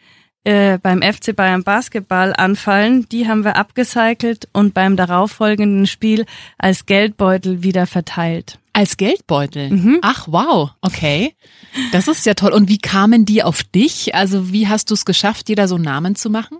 äh, 0.44 0.78
beim 0.78 1.02
FC 1.02 1.34
Bayern 1.34 1.64
Basketball 1.64 2.32
anfallen, 2.36 3.06
die 3.10 3.26
haben 3.26 3.44
wir 3.44 3.56
abgecycelt 3.56 4.48
und 4.52 4.74
beim 4.74 4.96
darauffolgenden 4.96 5.86
Spiel 5.86 6.26
als 6.58 6.86
Geldbeutel 6.86 7.62
wieder 7.62 7.86
verteilt. 7.86 8.58
Als 8.72 8.96
Geldbeutel? 8.96 9.70
Mhm. 9.70 9.98
Ach, 10.02 10.26
wow. 10.28 10.70
Okay. 10.80 11.34
Das 11.92 12.08
ist 12.08 12.26
ja 12.26 12.34
toll. 12.34 12.52
Und 12.52 12.68
wie 12.68 12.78
kamen 12.78 13.24
die 13.24 13.42
auf 13.42 13.62
dich? 13.62 14.14
Also 14.14 14.52
wie 14.52 14.68
hast 14.68 14.90
du 14.90 14.94
es 14.94 15.04
geschafft, 15.04 15.48
dir 15.48 15.56
da 15.56 15.68
so 15.68 15.76
einen 15.76 15.84
Namen 15.84 16.16
zu 16.16 16.28
machen? 16.28 16.58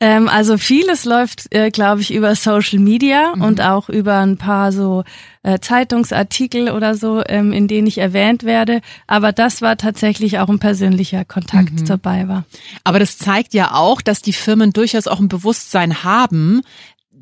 Ähm, 0.00 0.28
also 0.28 0.58
vieles 0.58 1.04
läuft, 1.04 1.52
äh, 1.52 1.70
glaube 1.70 2.02
ich, 2.02 2.14
über 2.14 2.34
Social 2.36 2.78
Media 2.78 3.34
mhm. 3.34 3.42
und 3.42 3.60
auch 3.60 3.88
über 3.88 4.18
ein 4.18 4.36
paar 4.36 4.70
so 4.70 5.02
äh, 5.42 5.58
Zeitungsartikel 5.58 6.70
oder 6.70 6.94
so, 6.94 7.22
ähm, 7.26 7.52
in 7.52 7.66
denen 7.66 7.88
ich 7.88 7.98
erwähnt 7.98 8.44
werde. 8.44 8.80
Aber 9.08 9.32
das 9.32 9.60
war 9.60 9.76
tatsächlich 9.76 10.38
auch 10.38 10.48
ein 10.48 10.60
persönlicher 10.60 11.24
Kontakt 11.24 11.72
mhm. 11.72 11.84
dabei 11.86 12.28
war. 12.28 12.44
Aber 12.84 13.00
das 13.00 13.18
zeigt 13.18 13.54
ja 13.54 13.74
auch, 13.74 14.00
dass 14.00 14.22
die 14.22 14.32
Firmen 14.32 14.72
durchaus 14.72 15.08
auch 15.08 15.18
ein 15.18 15.28
Bewusstsein 15.28 16.04
haben, 16.04 16.62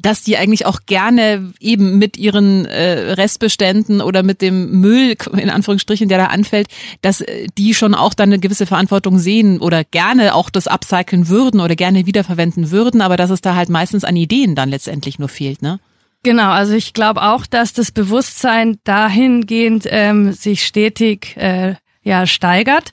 dass 0.01 0.23
die 0.23 0.37
eigentlich 0.37 0.67
auch 0.67 0.81
gerne 0.87 1.53
eben 1.61 1.99
mit 1.99 2.17
ihren 2.17 2.67
äh, 2.67 3.13
Restbeständen 3.15 4.01
oder 4.01 4.23
mit 4.23 4.43
dem 4.43 4.81
Müll, 4.81 5.17
in 5.37 5.51
Anführungsstrichen, 5.51 6.09
der 6.09 6.19
da 6.19 6.27
anfällt, 6.27 6.69
dass 7.03 7.21
äh, 7.21 7.47
die 7.59 7.75
schon 7.75 7.95
auch 7.95 8.15
dann 8.15 8.31
eine 8.31 8.39
gewisse 8.39 8.67
Verantwortung 8.67 9.19
sehen 9.19 9.61
oder 9.61 9.85
gerne 9.85 10.35
auch 10.35 10.51
das 10.51 10.67
upcyclen 10.67 11.29
würden 11.29 11.61
oder 11.61 11.77
gerne 11.77 12.07
wiederverwenden 12.07 12.71
würden, 12.71 13.01
aber 13.01 13.17
dass 13.17 13.31
es 13.31 13.41
da 13.41 13.55
halt 13.55 13.69
meistens 13.69 14.05
an 14.05 14.17
Ideen 14.17 14.55
dann 14.55 14.71
letztendlich 14.71 15.19
nur 15.19 15.29
fehlt, 15.29 15.63
ne? 15.63 15.81
Genau, 16.23 16.51
also 16.51 16.75
ich 16.75 16.93
glaube 16.93 17.23
auch, 17.23 17.47
dass 17.47 17.73
das 17.73 17.93
Bewusstsein 17.93 18.79
dahingehend 18.83 19.87
ähm, 19.89 20.33
sich 20.33 20.67
stetig 20.67 21.37
äh, 21.37 21.77
ja 22.03 22.27
steigert. 22.27 22.93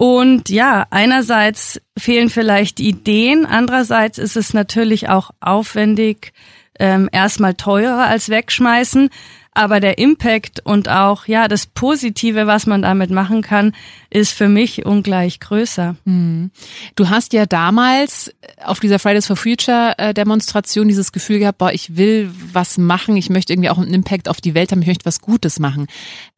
Und 0.00 0.48
ja, 0.48 0.86
einerseits 0.88 1.78
fehlen 1.98 2.30
vielleicht 2.30 2.80
Ideen, 2.80 3.44
andererseits 3.44 4.16
ist 4.16 4.34
es 4.34 4.54
natürlich 4.54 5.10
auch 5.10 5.30
aufwendig, 5.40 6.32
ähm, 6.78 7.10
erstmal 7.12 7.52
teurer 7.52 8.06
als 8.06 8.30
wegschmeißen 8.30 9.10
aber 9.52 9.80
der 9.80 9.98
Impact 9.98 10.60
und 10.64 10.88
auch 10.88 11.26
ja 11.26 11.48
das 11.48 11.66
Positive, 11.66 12.46
was 12.46 12.66
man 12.66 12.82
damit 12.82 13.10
machen 13.10 13.42
kann, 13.42 13.72
ist 14.08 14.32
für 14.32 14.48
mich 14.48 14.86
ungleich 14.86 15.40
größer. 15.40 15.96
Hm. 16.06 16.50
Du 16.94 17.08
hast 17.08 17.32
ja 17.32 17.46
damals 17.46 18.32
auf 18.62 18.78
dieser 18.78 19.00
Fridays 19.00 19.26
for 19.26 19.36
Future 19.36 19.94
äh, 19.98 20.14
Demonstration 20.14 20.86
dieses 20.86 21.10
Gefühl 21.10 21.40
gehabt, 21.40 21.58
boah, 21.58 21.72
ich 21.72 21.96
will 21.96 22.30
was 22.52 22.78
machen, 22.78 23.16
ich 23.16 23.28
möchte 23.28 23.52
irgendwie 23.52 23.70
auch 23.70 23.78
einen 23.78 23.92
Impact 23.92 24.28
auf 24.28 24.40
die 24.40 24.54
Welt 24.54 24.70
haben, 24.70 24.82
ich 24.82 24.88
möchte 24.88 25.06
was 25.06 25.20
Gutes 25.20 25.58
machen. 25.58 25.88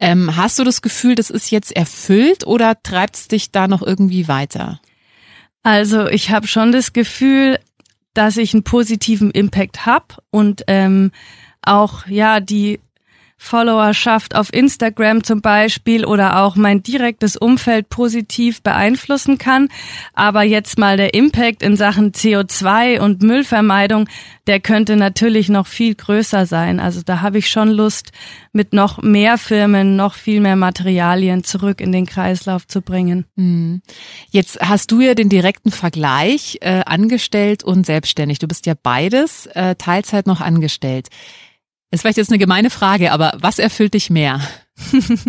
Ähm, 0.00 0.34
hast 0.36 0.58
du 0.58 0.64
das 0.64 0.80
Gefühl, 0.80 1.14
das 1.14 1.28
ist 1.28 1.50
jetzt 1.50 1.76
erfüllt 1.76 2.46
oder 2.46 2.82
treibt 2.82 3.16
es 3.16 3.28
dich 3.28 3.50
da 3.50 3.68
noch 3.68 3.82
irgendwie 3.82 4.26
weiter? 4.26 4.80
Also 5.62 6.08
ich 6.08 6.30
habe 6.30 6.46
schon 6.46 6.72
das 6.72 6.92
Gefühl, 6.92 7.58
dass 8.14 8.36
ich 8.36 8.54
einen 8.54 8.64
positiven 8.64 9.30
Impact 9.30 9.86
habe 9.86 10.16
und 10.30 10.64
ähm, 10.66 11.12
auch 11.62 12.06
ja 12.06 12.40
die 12.40 12.80
Followerschaft 13.42 14.36
auf 14.36 14.54
Instagram 14.54 15.24
zum 15.24 15.40
Beispiel 15.40 16.04
oder 16.04 16.42
auch 16.42 16.54
mein 16.54 16.82
direktes 16.82 17.36
Umfeld 17.36 17.88
positiv 17.88 18.62
beeinflussen 18.62 19.36
kann. 19.36 19.68
Aber 20.14 20.44
jetzt 20.44 20.78
mal 20.78 20.96
der 20.96 21.12
Impact 21.12 21.60
in 21.60 21.76
Sachen 21.76 22.12
CO2 22.12 23.00
und 23.00 23.20
Müllvermeidung, 23.22 24.08
der 24.46 24.60
könnte 24.60 24.96
natürlich 24.96 25.48
noch 25.48 25.66
viel 25.66 25.96
größer 25.96 26.46
sein. 26.46 26.78
Also 26.78 27.02
da 27.04 27.20
habe 27.20 27.38
ich 27.38 27.48
schon 27.48 27.68
Lust, 27.68 28.12
mit 28.52 28.72
noch 28.72 29.02
mehr 29.02 29.38
Firmen, 29.38 29.96
noch 29.96 30.14
viel 30.14 30.40
mehr 30.40 30.56
Materialien 30.56 31.42
zurück 31.42 31.80
in 31.80 31.90
den 31.90 32.06
Kreislauf 32.06 32.66
zu 32.66 32.80
bringen. 32.80 33.24
Hm. 33.36 33.82
Jetzt 34.30 34.60
hast 34.60 34.92
du 34.92 35.00
ja 35.00 35.14
den 35.14 35.28
direkten 35.28 35.72
Vergleich 35.72 36.58
äh, 36.60 36.82
angestellt 36.84 37.64
und 37.64 37.86
selbstständig. 37.86 38.38
Du 38.38 38.46
bist 38.46 38.66
ja 38.66 38.74
beides, 38.80 39.46
äh, 39.46 39.74
Teilzeit 39.76 40.26
noch 40.26 40.40
angestellt. 40.40 41.08
Ist 41.92 42.00
vielleicht 42.00 42.16
jetzt 42.16 42.30
eine 42.30 42.38
gemeine 42.38 42.70
Frage, 42.70 43.12
aber 43.12 43.34
was 43.38 43.58
erfüllt 43.58 43.92
dich 43.92 44.08
mehr? 44.08 44.40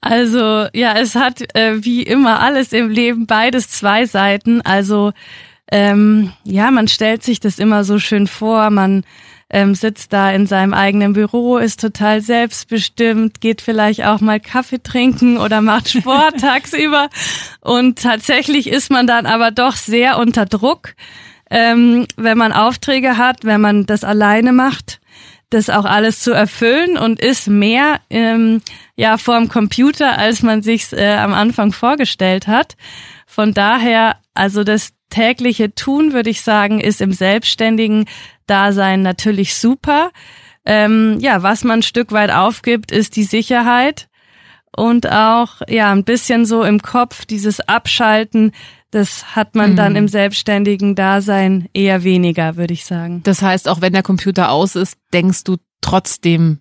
also 0.00 0.66
ja, 0.72 0.98
es 0.98 1.14
hat 1.14 1.54
äh, 1.54 1.84
wie 1.84 2.02
immer 2.02 2.40
alles 2.40 2.72
im 2.72 2.90
Leben 2.90 3.28
beides 3.28 3.68
zwei 3.68 4.06
Seiten. 4.06 4.60
Also 4.62 5.12
ähm, 5.70 6.32
ja, 6.42 6.72
man 6.72 6.88
stellt 6.88 7.22
sich 7.22 7.38
das 7.38 7.60
immer 7.60 7.84
so 7.84 8.00
schön 8.00 8.26
vor, 8.26 8.70
man 8.70 9.04
ähm, 9.50 9.76
sitzt 9.76 10.12
da 10.12 10.32
in 10.32 10.48
seinem 10.48 10.74
eigenen 10.74 11.12
Büro, 11.12 11.58
ist 11.58 11.80
total 11.80 12.22
selbstbestimmt, 12.22 13.40
geht 13.40 13.60
vielleicht 13.60 14.04
auch 14.04 14.20
mal 14.20 14.40
Kaffee 14.40 14.82
trinken 14.82 15.38
oder 15.38 15.60
macht 15.60 15.90
Sport 15.90 16.40
tagsüber. 16.40 17.08
Und 17.60 18.02
tatsächlich 18.02 18.68
ist 18.68 18.90
man 18.90 19.06
dann 19.06 19.26
aber 19.26 19.52
doch 19.52 19.76
sehr 19.76 20.18
unter 20.18 20.44
Druck, 20.44 20.94
ähm, 21.52 22.06
wenn 22.16 22.36
man 22.36 22.52
Aufträge 22.52 23.16
hat, 23.16 23.44
wenn 23.44 23.60
man 23.60 23.86
das 23.86 24.02
alleine 24.02 24.52
macht 24.52 24.99
das 25.50 25.68
auch 25.68 25.84
alles 25.84 26.20
zu 26.20 26.32
erfüllen 26.32 26.96
und 26.96 27.20
ist 27.20 27.48
mehr 27.48 28.00
ähm, 28.08 28.62
ja 28.96 29.18
vorm 29.18 29.48
Computer, 29.48 30.16
als 30.16 30.42
man 30.42 30.62
sich 30.62 30.92
äh, 30.92 31.14
am 31.14 31.34
Anfang 31.34 31.72
vorgestellt 31.72 32.46
hat. 32.46 32.76
Von 33.26 33.52
daher, 33.52 34.16
also 34.34 34.64
das 34.64 34.90
tägliche 35.10 35.74
Tun, 35.74 36.12
würde 36.12 36.30
ich 36.30 36.42
sagen, 36.42 36.80
ist 36.80 37.00
im 37.00 37.12
selbstständigen 37.12 38.06
Dasein 38.46 39.02
natürlich 39.02 39.54
super. 39.56 40.10
Ähm, 40.64 41.18
ja, 41.20 41.42
was 41.42 41.64
man 41.64 41.80
ein 41.80 41.82
Stück 41.82 42.12
weit 42.12 42.30
aufgibt, 42.30 42.92
ist 42.92 43.16
die 43.16 43.24
Sicherheit 43.24 44.08
und 44.76 45.10
auch 45.10 45.62
ja 45.68 45.90
ein 45.90 46.04
bisschen 46.04 46.46
so 46.46 46.62
im 46.62 46.80
Kopf 46.80 47.24
dieses 47.24 47.60
Abschalten 47.60 48.52
das 48.90 49.36
hat 49.36 49.54
man 49.54 49.72
mhm. 49.72 49.76
dann 49.76 49.96
im 49.96 50.08
selbstständigen 50.08 50.94
Dasein 50.94 51.68
eher 51.72 52.02
weniger, 52.02 52.56
würde 52.56 52.74
ich 52.74 52.84
sagen. 52.84 53.22
Das 53.22 53.42
heißt, 53.42 53.68
auch 53.68 53.80
wenn 53.80 53.92
der 53.92 54.02
Computer 54.02 54.50
aus 54.50 54.74
ist, 54.76 54.96
denkst 55.12 55.44
du 55.44 55.56
trotzdem 55.80 56.58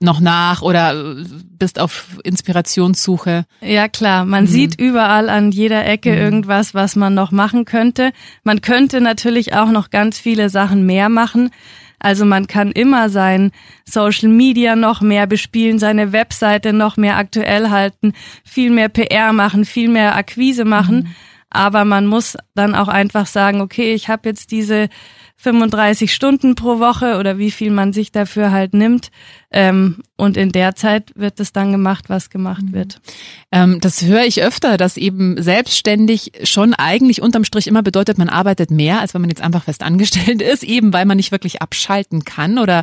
noch 0.00 0.20
nach 0.20 0.62
oder 0.62 1.14
bist 1.58 1.78
auf 1.78 2.18
Inspirationssuche. 2.24 3.44
Ja 3.60 3.88
klar, 3.88 4.24
man 4.24 4.44
mhm. 4.44 4.48
sieht 4.48 4.80
überall 4.80 5.28
an 5.28 5.52
jeder 5.52 5.86
Ecke 5.86 6.10
mhm. 6.10 6.18
irgendwas, 6.18 6.74
was 6.74 6.96
man 6.96 7.14
noch 7.14 7.30
machen 7.30 7.64
könnte. 7.64 8.10
Man 8.42 8.60
könnte 8.60 9.00
natürlich 9.00 9.54
auch 9.54 9.70
noch 9.70 9.90
ganz 9.90 10.18
viele 10.18 10.50
Sachen 10.50 10.84
mehr 10.84 11.08
machen. 11.08 11.50
Also 12.00 12.24
man 12.24 12.48
kann 12.48 12.72
immer 12.72 13.08
sein 13.10 13.52
Social 13.84 14.28
Media 14.28 14.74
noch 14.74 15.02
mehr 15.02 15.28
bespielen, 15.28 15.78
seine 15.78 16.12
Webseite 16.12 16.72
noch 16.72 16.96
mehr 16.96 17.16
aktuell 17.16 17.70
halten, 17.70 18.12
viel 18.44 18.70
mehr 18.70 18.88
PR 18.88 19.32
machen, 19.32 19.64
viel 19.64 19.88
mehr 19.88 20.16
Akquise 20.16 20.64
machen. 20.64 20.96
Mhm. 20.96 21.14
Aber 21.52 21.84
man 21.84 22.06
muss 22.06 22.36
dann 22.54 22.74
auch 22.74 22.88
einfach 22.88 23.26
sagen, 23.26 23.60
okay, 23.60 23.94
ich 23.94 24.08
habe 24.08 24.28
jetzt 24.28 24.50
diese 24.50 24.88
35 25.36 26.12
Stunden 26.12 26.54
pro 26.54 26.78
Woche 26.78 27.18
oder 27.18 27.36
wie 27.38 27.50
viel 27.50 27.70
man 27.70 27.92
sich 27.92 28.12
dafür 28.12 28.52
halt 28.52 28.74
nimmt. 28.74 29.10
Ähm, 29.50 30.02
und 30.18 30.36
in 30.36 30.52
der 30.52 30.76
Zeit 30.76 31.10
wird 31.14 31.40
es 31.40 31.52
dann 31.52 31.72
gemacht, 31.72 32.04
was 32.08 32.30
gemacht 32.30 32.62
mhm. 32.62 32.72
wird. 32.72 33.00
Ähm, 33.50 33.80
das 33.80 34.02
höre 34.02 34.24
ich 34.24 34.42
öfter, 34.42 34.76
dass 34.76 34.96
eben 34.96 35.42
selbstständig 35.42 36.32
schon 36.44 36.74
eigentlich 36.74 37.22
unterm 37.22 37.44
Strich 37.44 37.66
immer 37.66 37.82
bedeutet, 37.82 38.18
man 38.18 38.28
arbeitet 38.28 38.70
mehr, 38.70 39.00
als 39.00 39.14
wenn 39.14 39.22
man 39.22 39.30
jetzt 39.30 39.42
einfach 39.42 39.64
fest 39.64 39.82
angestellt 39.82 40.42
ist, 40.42 40.62
eben 40.64 40.92
weil 40.92 41.06
man 41.06 41.16
nicht 41.16 41.32
wirklich 41.32 41.62
abschalten 41.62 42.24
kann 42.24 42.58
oder 42.58 42.82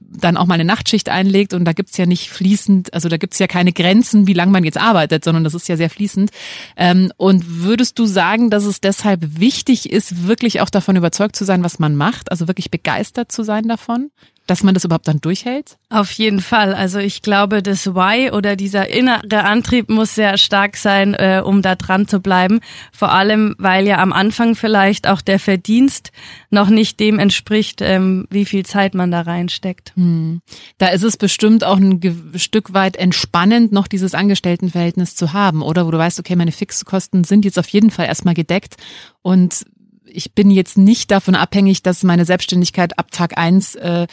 dann 0.00 0.36
auch 0.36 0.46
mal 0.46 0.54
eine 0.54 0.64
Nachtschicht 0.64 1.10
einlegt 1.10 1.52
und 1.52 1.64
da 1.64 1.74
gibt's 1.74 1.96
ja 1.96 2.06
nicht 2.06 2.30
fließend, 2.30 2.94
also 2.94 3.08
da 3.08 3.18
gibt's 3.18 3.38
ja 3.38 3.46
keine 3.46 3.72
Grenzen, 3.72 4.26
wie 4.26 4.32
lange 4.32 4.50
man 4.50 4.64
jetzt 4.64 4.78
arbeitet, 4.78 5.22
sondern 5.22 5.44
das 5.44 5.54
ist 5.54 5.68
ja 5.68 5.76
sehr 5.76 5.90
fließend. 5.90 6.30
Ähm, 6.76 7.12
und 7.18 7.62
würdest 7.62 7.98
du 7.98 8.06
sagen, 8.06 8.48
dass 8.50 8.64
es 8.64 8.80
deshalb 8.80 9.38
wichtig 9.38 9.90
ist, 9.90 10.26
wirklich 10.26 10.60
auch 10.62 10.70
davon 10.70 10.96
überzeugt 10.96 11.36
zu 11.36 11.44
sein, 11.44 11.62
was 11.62 11.78
man 11.78 11.94
macht, 11.94 12.30
also 12.30 12.48
wirklich 12.48 12.70
begeistert 12.70 13.30
zu 13.30 13.42
sein 13.42 13.68
davon? 13.68 14.10
Dass 14.50 14.64
man 14.64 14.74
das 14.74 14.84
überhaupt 14.84 15.06
dann 15.06 15.20
durchhält? 15.20 15.78
Auf 15.90 16.10
jeden 16.10 16.40
Fall. 16.40 16.74
Also 16.74 16.98
ich 16.98 17.22
glaube, 17.22 17.62
das 17.62 17.94
Why 17.94 18.32
oder 18.32 18.56
dieser 18.56 18.88
innere 18.88 19.44
Antrieb 19.44 19.88
muss 19.88 20.16
sehr 20.16 20.38
stark 20.38 20.76
sein, 20.76 21.14
äh, 21.14 21.40
um 21.44 21.62
da 21.62 21.76
dran 21.76 22.08
zu 22.08 22.18
bleiben. 22.18 22.58
Vor 22.92 23.12
allem, 23.12 23.54
weil 23.58 23.86
ja 23.86 23.98
am 23.98 24.12
Anfang 24.12 24.56
vielleicht 24.56 25.06
auch 25.06 25.20
der 25.20 25.38
Verdienst 25.38 26.10
noch 26.50 26.68
nicht 26.68 26.98
dem 26.98 27.20
entspricht, 27.20 27.80
ähm, 27.80 28.26
wie 28.28 28.44
viel 28.44 28.66
Zeit 28.66 28.94
man 28.94 29.12
da 29.12 29.20
reinsteckt. 29.20 29.92
Hm. 29.94 30.40
Da 30.78 30.88
ist 30.88 31.04
es 31.04 31.16
bestimmt 31.16 31.62
auch 31.62 31.76
ein 31.76 32.00
Stück 32.34 32.74
weit 32.74 32.96
entspannend, 32.96 33.70
noch 33.70 33.86
dieses 33.86 34.14
Angestelltenverhältnis 34.14 35.14
zu 35.14 35.32
haben, 35.32 35.62
oder? 35.62 35.86
Wo 35.86 35.92
du 35.92 35.98
weißt, 35.98 36.18
okay, 36.18 36.34
meine 36.34 36.50
Fixkosten 36.50 37.22
sind 37.22 37.44
jetzt 37.44 37.58
auf 37.58 37.68
jeden 37.68 37.92
Fall 37.92 38.06
erstmal 38.06 38.34
gedeckt 38.34 38.74
und 39.22 39.64
ich 40.12 40.34
bin 40.34 40.50
jetzt 40.50 40.76
nicht 40.76 41.10
davon 41.10 41.34
abhängig, 41.34 41.82
dass 41.82 42.02
meine 42.02 42.24
Selbstständigkeit 42.24 42.98
ab 42.98 43.10
Tag 43.10 43.38
eins 43.38 43.74
äh, 43.76 44.06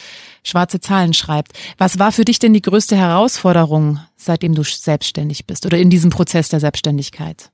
schwarze 0.44 0.80
Zahlen 0.80 1.14
schreibt. 1.14 1.52
Was 1.78 1.98
war 1.98 2.12
für 2.12 2.24
dich 2.24 2.38
denn 2.38 2.52
die 2.52 2.62
größte 2.62 2.96
Herausforderung, 2.96 4.00
seitdem 4.16 4.54
du 4.54 4.62
selbstständig 4.62 5.46
bist 5.46 5.66
oder 5.66 5.78
in 5.78 5.90
diesem 5.90 6.10
Prozess 6.10 6.48
der 6.48 6.60
Selbstständigkeit? 6.60 7.50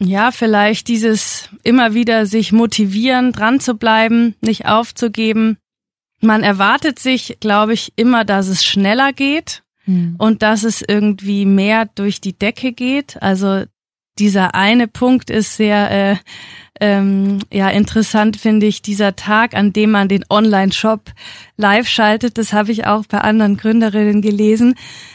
Ja, 0.00 0.30
vielleicht 0.30 0.86
dieses 0.88 1.48
immer 1.64 1.92
wieder 1.92 2.26
sich 2.26 2.52
motivieren, 2.52 3.32
dran 3.32 3.58
zu 3.58 3.74
bleiben, 3.74 4.36
nicht 4.40 4.66
aufzugeben. 4.66 5.58
Man 6.20 6.42
erwartet 6.42 6.98
sich, 6.98 7.38
glaube 7.40 7.74
ich, 7.74 7.92
immer, 7.96 8.24
dass 8.24 8.46
es 8.46 8.64
schneller 8.64 9.12
geht 9.12 9.64
hm. 9.84 10.14
und 10.18 10.42
dass 10.42 10.62
es 10.62 10.82
irgendwie 10.86 11.46
mehr 11.46 11.86
durch 11.86 12.20
die 12.20 12.36
Decke 12.36 12.72
geht. 12.72 13.20
Also 13.22 13.64
dieser 14.18 14.54
eine 14.54 14.88
Punkt 14.88 15.30
ist 15.30 15.56
sehr 15.56 15.90
äh, 15.90 16.16
ähm, 16.80 17.40
ja 17.52 17.68
interessant, 17.70 18.36
finde 18.36 18.66
ich, 18.66 18.82
dieser 18.82 19.16
Tag, 19.16 19.54
an 19.54 19.72
dem 19.72 19.90
man 19.90 20.08
den 20.08 20.24
Online-Shop 20.28 21.12
live 21.56 21.88
schaltet. 21.88 22.38
Das 22.38 22.52
habe 22.52 22.72
ich 22.72 22.86
auch 22.86 23.04
bei 23.06 23.18
anderen 23.18 23.56
Gründerinnen 23.56 24.22
gelesen. 24.22 24.74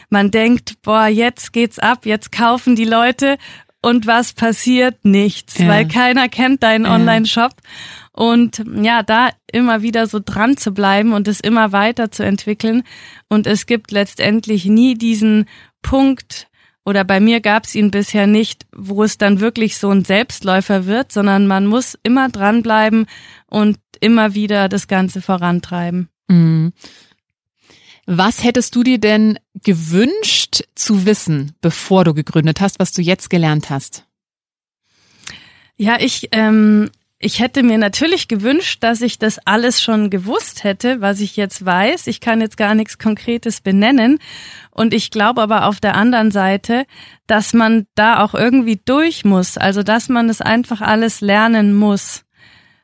Man 0.10 0.32
denkt, 0.32 0.82
boah, 0.82 1.08
jetzt 1.08 1.54
geht's 1.54 1.80
ab, 1.80 2.06
jetzt 2.06 2.32
kaufen 2.32 2.76
die 2.76 2.86
Leute 2.86 3.38
und 3.82 4.08
was 4.08 4.34
passiert? 4.34 5.04
Nichts, 5.04 5.58
ja. 5.58 5.68
weil 5.68 5.88
keiner 5.88 6.30
kennt 6.30 6.64
deinen. 6.64 6.86
Online-Shop. 6.86 7.52
Und 8.14 8.64
ja, 8.82 9.04
da 9.04 9.30
immer 9.52 9.82
wieder 9.82 10.08
so 10.08 10.20
dran 10.24 10.56
zu 10.56 10.72
bleiben 10.72 11.14
und 11.14 11.28
es 11.28 11.40
immer 11.40 11.72
weiter 11.72 12.12
zu 12.12 12.24
entwickeln. 12.24 12.84
Und 13.28 13.46
es 13.46 13.66
gibt 13.66 13.92
letztendlich 13.92 14.66
nie 14.66 14.96
diesen 14.96 15.48
Punkt, 15.82 16.48
oder 16.86 17.04
bei 17.04 17.20
mir 17.20 17.40
gab 17.40 17.66
es 17.66 17.75
ihn 17.75 17.92
bisher 17.92 18.28
nicht, 18.28 18.66
wo 18.75 19.04
es 19.04 19.18
dann 19.18 19.40
wirklich 19.40 19.78
so 19.78 19.90
ein 19.90 20.04
Selbstläufer 20.04 20.86
wird, 20.86 21.12
sondern 21.12 21.48
man 21.48 21.66
muss 21.66 21.98
immer 22.04 22.30
dranbleiben 22.30 23.06
und 23.48 23.78
immer 24.02 24.36
wieder 24.36 24.68
das 24.68 24.88
Ganze 24.88 25.22
vorantreiben. 25.22 26.10
Mhm. 26.28 26.74
Was 28.06 28.44
hättest 28.44 28.75
du 28.75 28.84
dir 28.84 28.98
denn 28.98 29.40
gewünscht 29.63 30.63
zu 30.75 31.06
wissen, 31.06 31.54
bevor 31.62 32.04
du 32.04 32.13
gegründet 32.13 32.60
hast, 32.60 32.80
was 32.80 32.92
du 32.92 33.02
jetzt 33.02 33.30
gelernt 33.30 33.70
hast? 33.70 34.06
Ja, 35.78 35.98
ich 36.00 36.28
ähm, 36.34 36.92
ich 37.24 37.39
hätte 37.39 37.63
mir 37.63 37.77
natürlich 37.77 38.27
gewünscht, 38.27 38.84
dass 38.84 39.01
ich 39.01 39.18
das 39.18 39.39
alles 39.46 39.82
schon 39.82 40.10
gewusst 40.10 40.63
hätte, 40.65 41.00
was 41.00 41.22
ich 41.22 41.38
jetzt 41.38 41.65
weiß. 41.65 42.08
Ich 42.08 42.20
kann 42.20 42.42
jetzt 42.42 42.58
gar 42.58 42.75
nichts 42.75 42.98
Konkretes 42.98 43.62
benennen. 43.62 44.20
Und 44.72 44.94
ich 44.94 45.10
glaube 45.10 45.42
aber 45.42 45.65
auf 45.65 45.80
der 45.80 45.96
anderen 45.96 46.32
Seite, 46.32 46.86
dass 47.25 47.53
man 47.53 47.88
da 47.96 48.22
auch 48.22 48.34
irgendwie 48.34 48.82
durch 48.84 49.24
muss. 49.24 49.58
Also, 49.58 49.84
dass 49.84 50.10
man 50.10 50.30
es 50.30 50.42
einfach 50.42 50.82
alles 50.82 51.22
lernen 51.22 51.74
muss. 51.74 52.25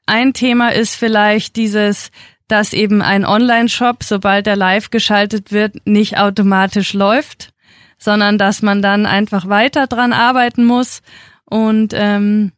Ein 0.06 0.34
Thema 0.34 0.70
ist 0.70 0.96
vielleicht 0.96 1.58
dieses, 1.58 2.10
dass 2.48 2.72
eben 2.72 3.02
ein 3.02 3.26
Online-Shop, 3.26 4.04
sobald 4.04 4.48
er 4.48 4.56
live 4.56 4.90
geschaltet 4.90 5.52
wird, 5.52 5.86
nicht 5.86 6.18
automatisch 6.18 6.94
läuft, 6.94 7.52
sondern 7.98 8.38
dass 8.38 8.62
man 8.62 8.82
dann 8.82 9.06
einfach 9.06 9.50
weiter 9.50 9.88
dran 9.88 10.14
arbeiten 10.14 10.64
muss. 10.64 11.02
Und 11.44 11.94
ähm, 11.94 12.54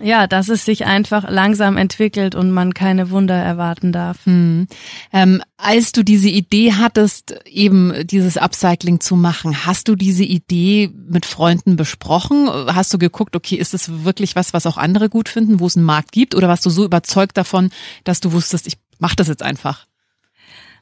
ja, 0.00 0.26
dass 0.26 0.48
es 0.48 0.64
sich 0.64 0.86
einfach 0.86 1.28
langsam 1.28 1.76
entwickelt 1.76 2.34
und 2.34 2.52
man 2.52 2.74
keine 2.74 3.10
Wunder 3.10 3.34
erwarten 3.34 3.92
darf. 3.92 4.24
Hm. 4.24 4.66
Ähm, 5.12 5.42
als 5.56 5.92
du 5.92 6.02
diese 6.02 6.28
Idee 6.28 6.74
hattest, 6.74 7.34
eben 7.46 8.06
dieses 8.06 8.36
Upcycling 8.36 9.00
zu 9.00 9.16
machen, 9.16 9.66
hast 9.66 9.88
du 9.88 9.96
diese 9.96 10.24
Idee 10.24 10.90
mit 11.08 11.26
Freunden 11.26 11.76
besprochen? 11.76 12.48
Hast 12.48 12.94
du 12.94 12.98
geguckt, 12.98 13.34
okay, 13.34 13.56
ist 13.56 13.74
es 13.74 14.04
wirklich 14.04 14.36
was, 14.36 14.52
was 14.52 14.66
auch 14.66 14.76
andere 14.76 15.08
gut 15.08 15.28
finden, 15.28 15.60
wo 15.60 15.66
es 15.66 15.76
einen 15.76 15.86
Markt 15.86 16.12
gibt? 16.12 16.34
Oder 16.34 16.48
warst 16.48 16.64
du 16.64 16.70
so 16.70 16.84
überzeugt 16.84 17.36
davon, 17.36 17.70
dass 18.04 18.20
du 18.20 18.32
wusstest, 18.32 18.66
ich 18.66 18.78
mach 18.98 19.14
das 19.14 19.28
jetzt 19.28 19.42
einfach? 19.42 19.86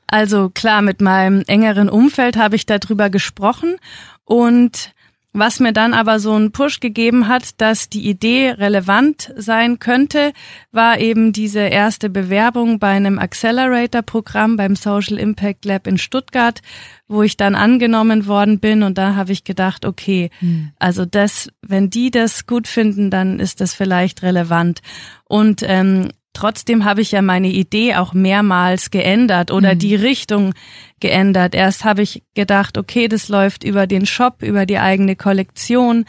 Also 0.07 0.49
klar, 0.49 0.83
mit 0.83 1.01
meinem 1.01 1.45
engeren 1.47 1.91
Umfeld 1.91 2.37
habe 2.37 2.57
ich 2.57 2.67
darüber 2.67 3.11
gesprochen 3.11 3.77
und 4.25 4.93
was 5.33 5.61
mir 5.61 5.73
dann 5.73 5.95
aber 5.95 6.21
so 6.21 6.33
einen 6.33 6.53
Push 6.53 6.81
gegeben 6.81 7.29
hat, 7.29 7.61
dass 7.61 7.89
die 7.89 8.09
Idee 8.09 8.51
relevant 8.51 9.33
sein 9.37 9.79
könnte, 9.79 10.33
war 10.73 10.99
eben 10.99 11.33
diese 11.33 11.61
erste 11.61 12.09
Bewerbung 12.09 12.79
bei 12.79 12.89
einem 12.89 13.19
Accelerator-Programm 13.19 14.57
beim 14.57 14.75
Social 14.75 15.19
Impact 15.19 15.65
Lab 15.65 15.87
in 15.87 15.99
Stuttgart, 15.99 16.61
wo 17.07 17.23
ich 17.23 17.37
dann 17.37 17.55
angenommen 17.55 18.27
worden 18.27 18.59
bin 18.59 18.83
und 18.83 18.99
da 18.99 19.15
habe 19.15 19.33
ich 19.33 19.45
gedacht, 19.45 19.85
okay, 19.85 20.31
hm. 20.41 20.73
also 20.79 21.05
das, 21.05 21.49
wenn 21.63 21.91
die 21.91 22.11
das 22.11 22.47
gut 22.47 22.67
finden, 22.67 23.11
dann 23.11 23.39
ist 23.39 23.61
das 23.61 23.75
vielleicht 23.75 24.23
relevant. 24.23 24.81
Und 25.25 25.63
ähm, 25.63 26.09
Trotzdem 26.39 26.85
habe 26.85 27.01
ich 27.01 27.11
ja 27.11 27.21
meine 27.21 27.49
Idee 27.49 27.97
auch 27.97 28.13
mehrmals 28.13 28.93
geändert 28.93 29.51
oder 29.51 29.75
mhm. 29.75 29.79
die 29.81 29.97
Richtung 29.97 30.55
geändert. 31.01 31.53
Erst 31.53 31.85
habe 31.85 32.03
ich 32.03 32.23
gedacht, 32.35 32.79
okay, 32.79 33.09
das 33.09 33.29
läuft 33.29 33.65
über 33.65 33.89
den 33.89 34.07
Shop, 34.07 34.45
über 34.45 34.65
die 34.65 34.79
eigene 34.79 35.17
Kollektion. 35.17 36.05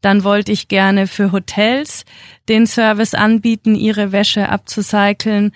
Dann 0.00 0.24
wollte 0.24 0.52
ich 0.52 0.68
gerne 0.68 1.06
für 1.06 1.32
Hotels 1.32 2.06
den 2.48 2.66
Service 2.66 3.12
anbieten, 3.12 3.74
ihre 3.74 4.10
Wäsche 4.10 4.48
abzucyceln. 4.48 5.52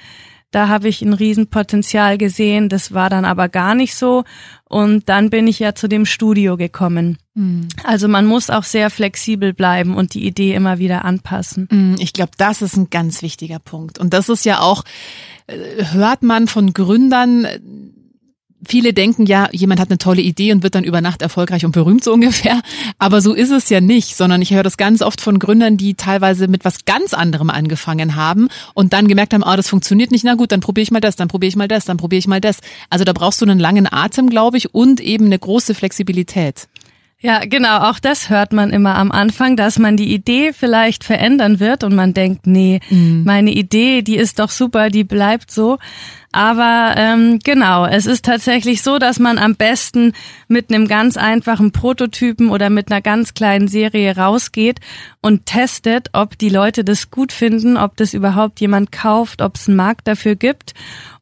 Da 0.51 0.69
habe 0.69 0.89
ich 0.89 1.03
ein 1.03 1.13
Riesenpotenzial 1.13 2.17
gesehen. 2.17 2.69
Das 2.69 2.95
war 2.95 3.11
dann 3.11 3.25
aber 3.25 3.49
gar 3.49 3.75
nicht 3.75 3.95
so. 3.95 4.25
Und 4.65 5.09
dann 5.09 5.31
bin 5.31 5.47
ich 5.47 5.59
ja 5.59 5.75
zu 5.75 5.89
dem 5.89 6.07
Studio 6.07 6.57
gekommen. 6.57 7.19
Mhm. 7.35 7.69
Also 7.85 8.09
man 8.09 8.27
muss 8.27 8.49
auch 8.49 8.65
sehr 8.65 8.91
flexibel 8.91 9.53
bleiben 9.53 9.95
und 9.95 10.15
die 10.15 10.27
Idee 10.27 10.55
immer 10.55 10.79
wieder 10.79 11.05
anpassen. 11.05 11.69
Mhm, 11.71 11.97
ich 11.99 12.13
glaube, 12.13 12.33
das 12.39 12.63
ist 12.63 12.77
ein 12.77 12.91
ganz 12.91 13.23
wichtiger 13.23 13.59
Punkt. 13.59 13.99
Und 13.99 14.15
das 14.15 14.29
ist 14.29 14.45
ja 14.45 14.61
auch, 14.61 14.85
äh, 15.47 15.85
hört 15.93 16.23
man 16.23 16.49
von 16.49 16.73
Gründern, 16.73 17.47
viele 18.67 18.93
denken 18.93 19.27
ja, 19.27 19.49
jemand 19.53 19.81
hat 19.81 19.91
eine 19.91 19.99
tolle 19.99 20.23
Idee 20.23 20.53
und 20.53 20.63
wird 20.63 20.75
dann 20.75 20.85
über 20.85 21.01
Nacht 21.01 21.23
erfolgreich 21.23 21.65
und 21.65 21.73
berühmt 21.73 22.05
so 22.05 22.13
ungefähr. 22.15 22.61
Aber 22.99 23.21
so 23.21 23.35
ist 23.35 23.51
es 23.51 23.69
ja 23.69 23.81
nicht, 23.81 24.17
sondern 24.17 24.43
ich 24.43 24.53
höre 24.53 24.63
das 24.63 24.77
ganz 24.77 25.03
oft 25.03 25.21
von 25.21 25.39
Gründern, 25.39 25.77
die 25.77 25.95
teilweise 25.95 26.49
mit 26.49 26.65
was 26.65 26.85
ganz 26.85 27.15
anderem 27.15 27.51
angefangen 27.51 28.17
haben 28.17 28.49
und 28.75 28.93
dann 28.93 29.09
gemerkt 29.09 29.35
haben, 29.35 29.45
ah, 29.45 29.57
das 29.57 29.69
funktioniert 29.69 30.11
nicht, 30.11 30.25
na 30.25 30.35
gut, 30.35 30.53
dann 30.53 30.61
probiere 30.61 30.83
ich 30.83 30.91
mal 30.91 31.01
das, 31.01 31.17
dann 31.17 31.29
probiere 31.29 31.49
ich 31.49 31.57
mal 31.57 31.69
das, 31.69 31.85
dann 31.85 31.97
probiere 31.97 32.19
ich 32.19 32.27
mal 32.27 32.41
das. 32.41 32.59
Also 32.91 33.05
da 33.05 33.13
brauchst 33.13 33.41
du 33.41 33.47
einen 33.47 33.59
langen 33.59 33.87
Atem, 33.91 34.31
glaube 34.31 34.57
ich, 34.57 34.75
und 34.75 35.01
eben 35.01 35.27
eine 35.27 35.39
große 35.39 35.75
Flexibilität. 35.75 36.69
Ja, 37.21 37.41
genau, 37.45 37.91
auch 37.91 37.99
das 37.99 38.31
hört 38.31 38.53
man 38.53 38.71
immer 38.71 38.95
am 38.95 39.11
Anfang, 39.11 39.57
dass 39.57 39.81
man 39.81 39.97
die 39.97 40.15
Idee 40.15 40.53
vielleicht 40.53 41.03
verändern 41.03 41.59
wird 41.59 41.83
und 41.83 41.93
man 41.93 42.15
denkt, 42.15 42.47
nee, 42.47 42.79
mhm. 42.91 43.25
meine 43.25 43.51
Idee, 43.51 44.03
die 44.03 44.17
ist 44.17 44.39
doch 44.39 44.51
super, 44.51 44.89
die 44.89 45.03
bleibt 45.03 45.51
so. 45.51 45.79
Aber 46.31 46.95
ähm, 46.97 47.39
genau, 47.43 47.87
es 47.87 48.05
ist 48.05 48.27
tatsächlich 48.27 48.83
so, 48.83 48.99
dass 48.99 49.19
man 49.19 49.39
am 49.39 49.57
besten 49.57 50.13
mit 50.47 50.71
einem 50.71 50.87
ganz 50.87 51.17
einfachen 51.17 51.73
Prototypen 51.73 52.51
oder 52.51 52.69
mit 52.69 52.93
einer 52.93 53.01
ganz 53.01 53.33
kleinen 53.33 53.67
Serie 53.67 54.15
rausgeht 54.15 54.81
und 55.23 55.47
testet, 55.47 56.11
ob 56.13 56.37
die 56.37 56.51
Leute 56.51 56.85
das 56.85 57.11
gut 57.11 57.33
finden, 57.33 57.79
ob 57.79 57.97
das 57.97 58.13
überhaupt 58.13 58.61
jemand 58.61 58.93
kauft, 58.93 59.41
ob 59.41 59.57
es 59.57 59.69
einen 59.69 59.79
Markt 59.79 60.07
dafür 60.07 60.37
gibt. 60.37 60.75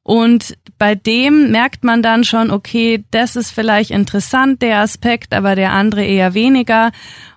Und 0.02 0.56
bei 0.78 0.94
dem 0.94 1.50
merkt 1.50 1.82
man 1.82 2.02
dann 2.02 2.22
schon, 2.22 2.50
okay, 2.50 3.04
das 3.11 3.35
ist 3.35 3.50
vielleicht 3.50 3.90
interessant, 3.90 4.62
der 4.62 4.81
Aspekt, 4.81 5.35
aber 5.35 5.54
der 5.54 5.72
andere 5.72 6.04
eher 6.04 6.35
weniger. 6.35 6.90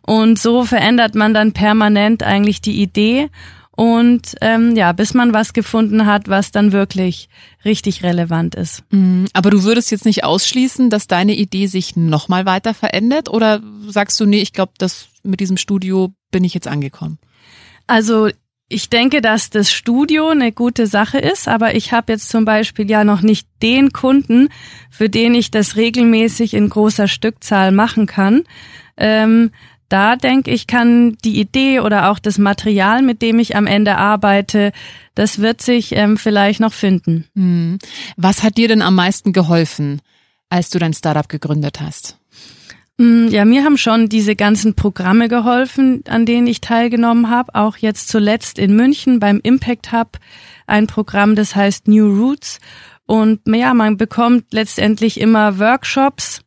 Und 0.06 0.38
so 0.38 0.64
verändert 0.64 1.16
man 1.16 1.34
dann 1.34 1.52
permanent 1.52 2.24
eigentlich 2.24 2.62
die 2.62 2.82
Idee. 2.82 3.30
Und 3.80 4.36
ähm, 4.42 4.76
ja, 4.76 4.92
bis 4.92 5.14
man 5.14 5.32
was 5.32 5.54
gefunden 5.54 6.06
hat, 6.06 6.28
was 6.28 6.52
dann 6.52 6.74
wirklich 6.74 7.30
richtig 7.64 8.04
relevant 8.04 8.54
ist. 8.54 8.84
Mhm. 8.90 9.28
Aber 9.32 9.52
du 9.52 9.64
würdest 9.64 9.90
jetzt 9.90 10.04
nicht 10.04 10.26
ausschließen, 10.26 10.90
dass 10.90 11.08
deine 11.08 11.34
Idee 11.34 11.68
sich 11.68 11.96
nochmal 11.96 12.46
weiter 12.46 12.74
verändert? 12.74 13.30
Oder 13.30 13.62
sagst 13.88 14.20
du, 14.20 14.26
nee, 14.26 14.42
ich 14.42 14.52
glaube, 14.52 14.74
dass 14.78 15.08
mit 15.24 15.40
diesem 15.40 15.56
Studio 15.56 16.12
bin 16.30 16.44
ich 16.44 16.54
jetzt 16.54 16.68
angekommen? 16.68 17.20
Also 17.88 18.28
ich 18.68 18.90
denke, 18.90 19.22
dass 19.22 19.50
das 19.50 19.72
Studio 19.72 20.28
eine 20.28 20.52
gute 20.52 20.86
Sache 20.86 21.20
ist, 21.20 21.48
aber 21.48 21.74
ich 21.74 21.94
habe 21.94 22.12
jetzt 22.12 22.28
zum 22.28 22.44
Beispiel 22.44 22.90
ja 22.90 23.06
noch 23.06 23.22
nicht 23.22 23.48
den 23.62 23.94
Kunden, 23.94 24.50
für 24.90 25.08
den 25.08 25.34
ich 25.34 25.52
das 25.52 25.78
regelmäßig 25.78 26.54
in 26.54 26.68
großer 26.68 27.08
Stückzahl 27.08 27.72
machen 27.72 28.08
kann. 28.08 28.44
Ähm, 28.98 29.52
da 29.90 30.16
denke 30.16 30.52
ich, 30.52 30.68
kann 30.68 31.18
die 31.26 31.40
Idee 31.40 31.80
oder 31.80 32.10
auch 32.10 32.20
das 32.20 32.38
Material, 32.38 33.02
mit 33.02 33.22
dem 33.22 33.40
ich 33.40 33.56
am 33.56 33.68
Ende 33.68 33.98
arbeite, 33.98 34.72
das 35.16 35.40
wird 35.40 35.62
sich 35.62 35.96
ähm, 35.96 36.18
vielleicht 36.18 36.60
noch 36.60 36.74
finden. 36.74 37.26
Hm. 37.36 37.80
Was 38.16 38.44
hat 38.44 38.58
dir 38.58 38.68
denn 38.68 38.82
am 38.82 38.96
meisten 38.96 39.34
geholfen, 39.34 40.02
als 40.50 40.70
du 40.70 40.80
dein 40.80 40.94
Startup 40.94 41.28
gegründet 41.28 41.82
hast? 41.82 42.18
Mm, 43.00 43.30
ja, 43.30 43.46
mir 43.46 43.64
haben 43.64 43.78
schon 43.78 44.10
diese 44.10 44.36
ganzen 44.36 44.76
Programme 44.76 45.30
geholfen, 45.30 46.04
an 46.08 46.26
denen 46.26 46.48
ich 46.48 46.62
teilgenommen 46.62 47.30
habe. 47.30 47.56
Auch 47.56 47.78
jetzt 47.78 48.10
zuletzt 48.10 48.60
in 48.60 48.76
München 48.76 49.20
beim 49.20 49.40
Impact 49.42 49.92
Hub 49.92 50.20
ein 50.68 50.86
Programm, 50.86 51.36
das 51.36 51.56
heißt 51.56 51.88
New 51.88 52.08
Roots. 52.08 52.60
Und 53.06 53.40
ja, 53.48 53.74
man 53.74 53.98
bekommt 53.98 54.54
letztendlich 54.54 55.20
immer 55.20 55.60
Workshops 55.60 56.42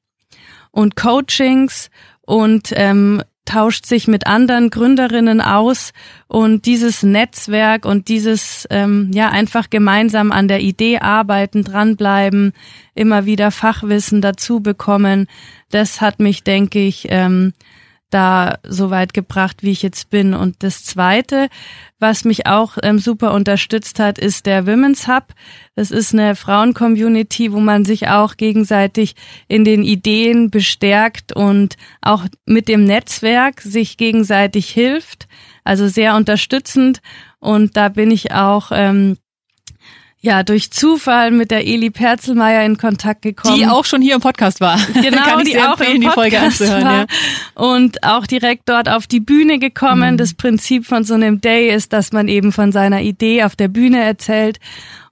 und 0.71 0.95
Coachings 0.95 1.91
und 2.21 2.73
ähm, 2.77 3.23
tauscht 3.45 3.87
sich 3.87 4.09
mit 4.09 4.27
anderen 4.27 4.71
Gründerinnen 4.71 5.41
aus 5.41 5.93
und 6.29 6.67
dieses 6.67 7.03
Netzwerk 7.03 7.85
und 7.85 8.09
dieses 8.09 8.67
ähm, 8.71 9.11
ja 9.13 9.31
einfach 9.31 9.69
gemeinsam 9.71 10.33
an 10.33 10.49
der 10.49 10.61
Idee 10.61 10.99
arbeiten, 10.99 11.65
dranbleiben, 11.65 12.53
immer 12.95 13.27
wieder 13.27 13.51
Fachwissen 13.51 14.21
dazu 14.21 14.61
bekommen, 14.61 15.27
das 15.71 16.01
hat 16.01 16.21
mich, 16.21 16.45
denke 16.45 16.81
ich, 16.81 17.07
ähm, 17.09 17.53
da 18.13 18.59
so 18.67 18.91
weit 18.91 19.15
gebracht, 19.15 19.63
wie 19.63 19.71
ich 19.71 19.83
jetzt 19.83 20.11
bin. 20.11 20.35
Und 20.35 20.63
das 20.63 20.85
Zweite, 20.85 21.49
was 21.99 22.25
mich 22.25 22.47
auch 22.47 22.79
ähm, 22.83 22.99
super 22.99 23.33
unterstützt 23.33 23.99
hat, 23.99 24.19
ist 24.19 24.47
der 24.47 24.67
Women's 24.67 25.09
Hub. 25.09 25.35
Das 25.75 25.91
ist 25.91 26.13
eine 26.13 26.37
Frauen-Community, 26.37 27.53
wo 27.53 27.61
man 27.61 27.85
sich 27.85 28.09
auch 28.09 28.37
gegenseitig 28.37 29.15
in 29.49 29.65
den 29.65 29.83
Ideen 29.83 30.51
bestärkt 30.51 31.35
und 31.35 31.77
auch 32.01 32.25
mit 32.45 32.69
dem 32.69 32.85
Netzwerk 32.85 33.61
sich 33.61 33.97
gegenseitig 33.97 34.69
hilft. 34.69 35.27
Also 35.65 35.89
sehr 35.89 36.17
unterstützend. 36.17 37.01
Und 37.39 37.77
da 37.77 37.89
bin 37.89 38.11
ich 38.11 38.33
auch 38.33 38.71
ähm, 38.73 39.17
ja, 40.25 40.45
durch 40.45 40.71
Zufall 40.71 41.33
mit 41.33 41.51
der 41.51 41.67
Eli 41.67 41.91
Perzelmeier 41.91 42.65
in 42.65 42.79
Kontakt 42.79 43.23
gekommen. 43.23 43.57
Die 43.57 43.67
auch 43.67 43.85
schon 43.85 44.01
hier 44.01 44.15
im 44.15 44.21
Podcast 44.21 44.61
war. 44.61 44.79
Genau, 44.95 45.41
die 45.41 45.59
auch 45.59 45.81
empfehlen, 45.81 46.03
im 46.03 46.11
Podcast 46.11 46.13
die 46.13 46.15
Folge 46.15 46.39
anzuhören. 46.39 46.85
War. 46.85 46.99
Ja. 47.01 47.07
Und 47.55 48.05
auch 48.05 48.27
direkt 48.29 48.69
dort 48.69 48.89
auf 48.89 49.09
die 49.09 49.19
Bühne 49.19 49.59
gekommen. 49.59 50.13
Mhm. 50.13 50.17
Das 50.19 50.35
Prinzip 50.35 50.87
von 50.87 51.03
so 51.03 51.15
einem 51.15 51.41
Day 51.41 51.75
ist, 51.75 51.93
dass 51.93 52.13
man 52.13 52.29
eben 52.29 52.53
von 52.53 52.71
seiner 52.71 53.03
Idee 53.03 53.43
auf 53.43 53.57
der 53.57 53.67
Bühne 53.67 54.01
erzählt. 54.01 54.61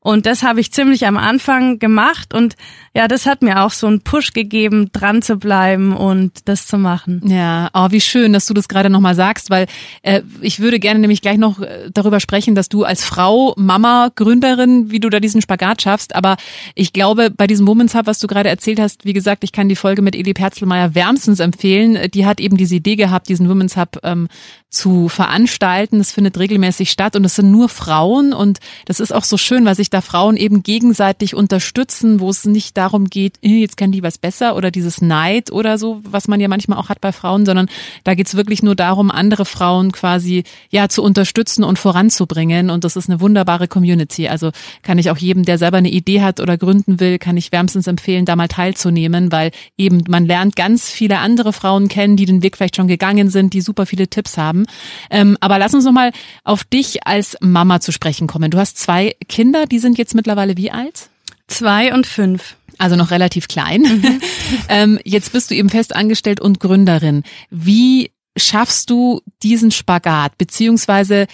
Und 0.02 0.24
das 0.24 0.42
habe 0.42 0.60
ich 0.60 0.72
ziemlich 0.72 1.06
am 1.06 1.18
Anfang 1.18 1.78
gemacht 1.78 2.32
und 2.32 2.56
ja, 2.94 3.06
das 3.06 3.26
hat 3.26 3.42
mir 3.42 3.62
auch 3.62 3.70
so 3.70 3.86
einen 3.86 4.00
Push 4.00 4.32
gegeben, 4.32 4.90
dran 4.92 5.20
zu 5.20 5.36
bleiben 5.36 5.94
und 5.94 6.48
das 6.48 6.66
zu 6.66 6.78
machen. 6.78 7.20
Ja, 7.26 7.68
oh, 7.74 7.88
wie 7.90 8.00
schön, 8.00 8.32
dass 8.32 8.46
du 8.46 8.54
das 8.54 8.66
gerade 8.66 8.88
nochmal 8.88 9.14
sagst, 9.14 9.50
weil 9.50 9.66
äh, 10.02 10.22
ich 10.40 10.58
würde 10.58 10.80
gerne 10.80 11.00
nämlich 11.00 11.20
gleich 11.20 11.36
noch 11.36 11.60
äh, 11.60 11.90
darüber 11.92 12.18
sprechen, 12.18 12.54
dass 12.54 12.70
du 12.70 12.84
als 12.84 13.04
Frau, 13.04 13.54
Mama, 13.58 14.10
Gründerin, 14.16 14.90
wie 14.90 15.00
du 15.00 15.10
da 15.10 15.20
diesen 15.20 15.42
Spagat 15.42 15.82
schaffst. 15.82 16.14
Aber 16.16 16.36
ich 16.74 16.94
glaube, 16.94 17.30
bei 17.30 17.46
diesem 17.46 17.68
Women's 17.68 17.94
Hub, 17.94 18.06
was 18.06 18.20
du 18.20 18.26
gerade 18.26 18.48
erzählt 18.48 18.80
hast, 18.80 19.04
wie 19.04 19.12
gesagt, 19.12 19.44
ich 19.44 19.52
kann 19.52 19.68
die 19.68 19.76
Folge 19.76 20.00
mit 20.00 20.16
Eli 20.16 20.32
Perzelmeier 20.32 20.94
wärmstens 20.94 21.40
empfehlen. 21.40 22.10
Die 22.12 22.24
hat 22.24 22.40
eben 22.40 22.56
diese 22.56 22.74
Idee 22.74 22.96
gehabt, 22.96 23.28
diesen 23.28 23.50
Women's 23.50 23.76
Hub 23.76 23.98
ähm, 24.02 24.28
zu 24.70 25.08
veranstalten. 25.08 26.00
Es 26.00 26.12
findet 26.12 26.38
regelmäßig 26.38 26.90
statt 26.90 27.16
und 27.16 27.24
es 27.24 27.34
sind 27.34 27.50
nur 27.50 27.68
Frauen 27.68 28.32
und 28.32 28.60
das 28.86 29.00
ist 29.00 29.12
auch 29.12 29.24
so 29.24 29.36
schön, 29.36 29.64
weil 29.64 29.74
sich 29.74 29.89
da 29.90 30.00
Frauen 30.00 30.36
eben 30.36 30.62
gegenseitig 30.62 31.34
unterstützen, 31.34 32.20
wo 32.20 32.30
es 32.30 32.44
nicht 32.44 32.76
darum 32.76 33.06
geht, 33.06 33.38
eh, 33.42 33.60
jetzt 33.60 33.76
kann 33.76 33.92
die 33.92 34.02
was 34.02 34.18
besser 34.18 34.56
oder 34.56 34.70
dieses 34.70 35.02
Neid 35.02 35.50
oder 35.52 35.78
so, 35.78 36.00
was 36.04 36.28
man 36.28 36.40
ja 36.40 36.48
manchmal 36.48 36.78
auch 36.78 36.88
hat 36.88 37.00
bei 37.00 37.12
Frauen, 37.12 37.44
sondern 37.44 37.68
da 38.04 38.14
geht's 38.14 38.36
wirklich 38.36 38.62
nur 38.62 38.74
darum, 38.74 39.10
andere 39.10 39.44
Frauen 39.44 39.92
quasi 39.92 40.44
ja 40.70 40.88
zu 40.88 41.02
unterstützen 41.02 41.64
und 41.64 41.78
voranzubringen 41.78 42.70
und 42.70 42.84
das 42.84 42.96
ist 42.96 43.08
eine 43.10 43.20
wunderbare 43.20 43.68
Community. 43.68 44.28
Also 44.28 44.50
kann 44.82 44.98
ich 44.98 45.10
auch 45.10 45.18
jedem, 45.18 45.44
der 45.44 45.58
selber 45.58 45.78
eine 45.78 45.90
Idee 45.90 46.22
hat 46.22 46.40
oder 46.40 46.56
gründen 46.56 47.00
will, 47.00 47.18
kann 47.18 47.36
ich 47.36 47.52
wärmstens 47.52 47.86
empfehlen, 47.86 48.24
da 48.24 48.36
mal 48.36 48.48
teilzunehmen, 48.48 49.32
weil 49.32 49.50
eben 49.76 50.04
man 50.08 50.26
lernt 50.26 50.56
ganz 50.56 50.88
viele 50.90 51.18
andere 51.18 51.52
Frauen 51.52 51.88
kennen, 51.88 52.16
die 52.16 52.26
den 52.26 52.42
Weg 52.42 52.56
vielleicht 52.56 52.76
schon 52.76 52.88
gegangen 52.88 53.30
sind, 53.30 53.52
die 53.52 53.60
super 53.60 53.86
viele 53.86 54.08
Tipps 54.08 54.38
haben. 54.38 54.66
Ähm, 55.10 55.36
aber 55.40 55.58
lass 55.58 55.74
uns 55.74 55.84
noch 55.84 55.92
mal 55.92 56.12
auf 56.44 56.64
dich 56.64 57.06
als 57.06 57.36
Mama 57.40 57.80
zu 57.80 57.92
sprechen 57.92 58.26
kommen. 58.26 58.50
Du 58.50 58.58
hast 58.58 58.78
zwei 58.78 59.16
Kinder, 59.28 59.66
die 59.66 59.78
sind 59.80 59.98
jetzt 59.98 60.14
mittlerweile 60.14 60.56
wie 60.56 60.70
alt? 60.70 61.10
Zwei 61.46 61.92
und 61.92 62.06
fünf. 62.06 62.56
Also 62.78 62.96
noch 62.96 63.10
relativ 63.10 63.48
klein. 63.48 63.82
Mhm. 63.82 64.20
ähm, 64.68 64.98
jetzt 65.04 65.32
bist 65.32 65.50
du 65.50 65.54
eben 65.54 65.68
fest 65.68 65.94
angestellt 65.94 66.40
und 66.40 66.60
Gründerin. 66.60 67.24
Wie 67.50 68.12
schaffst 68.36 68.88
du 68.90 69.20
diesen 69.42 69.70
Spagat? 69.70 70.38
Beziehungsweise 70.38 71.26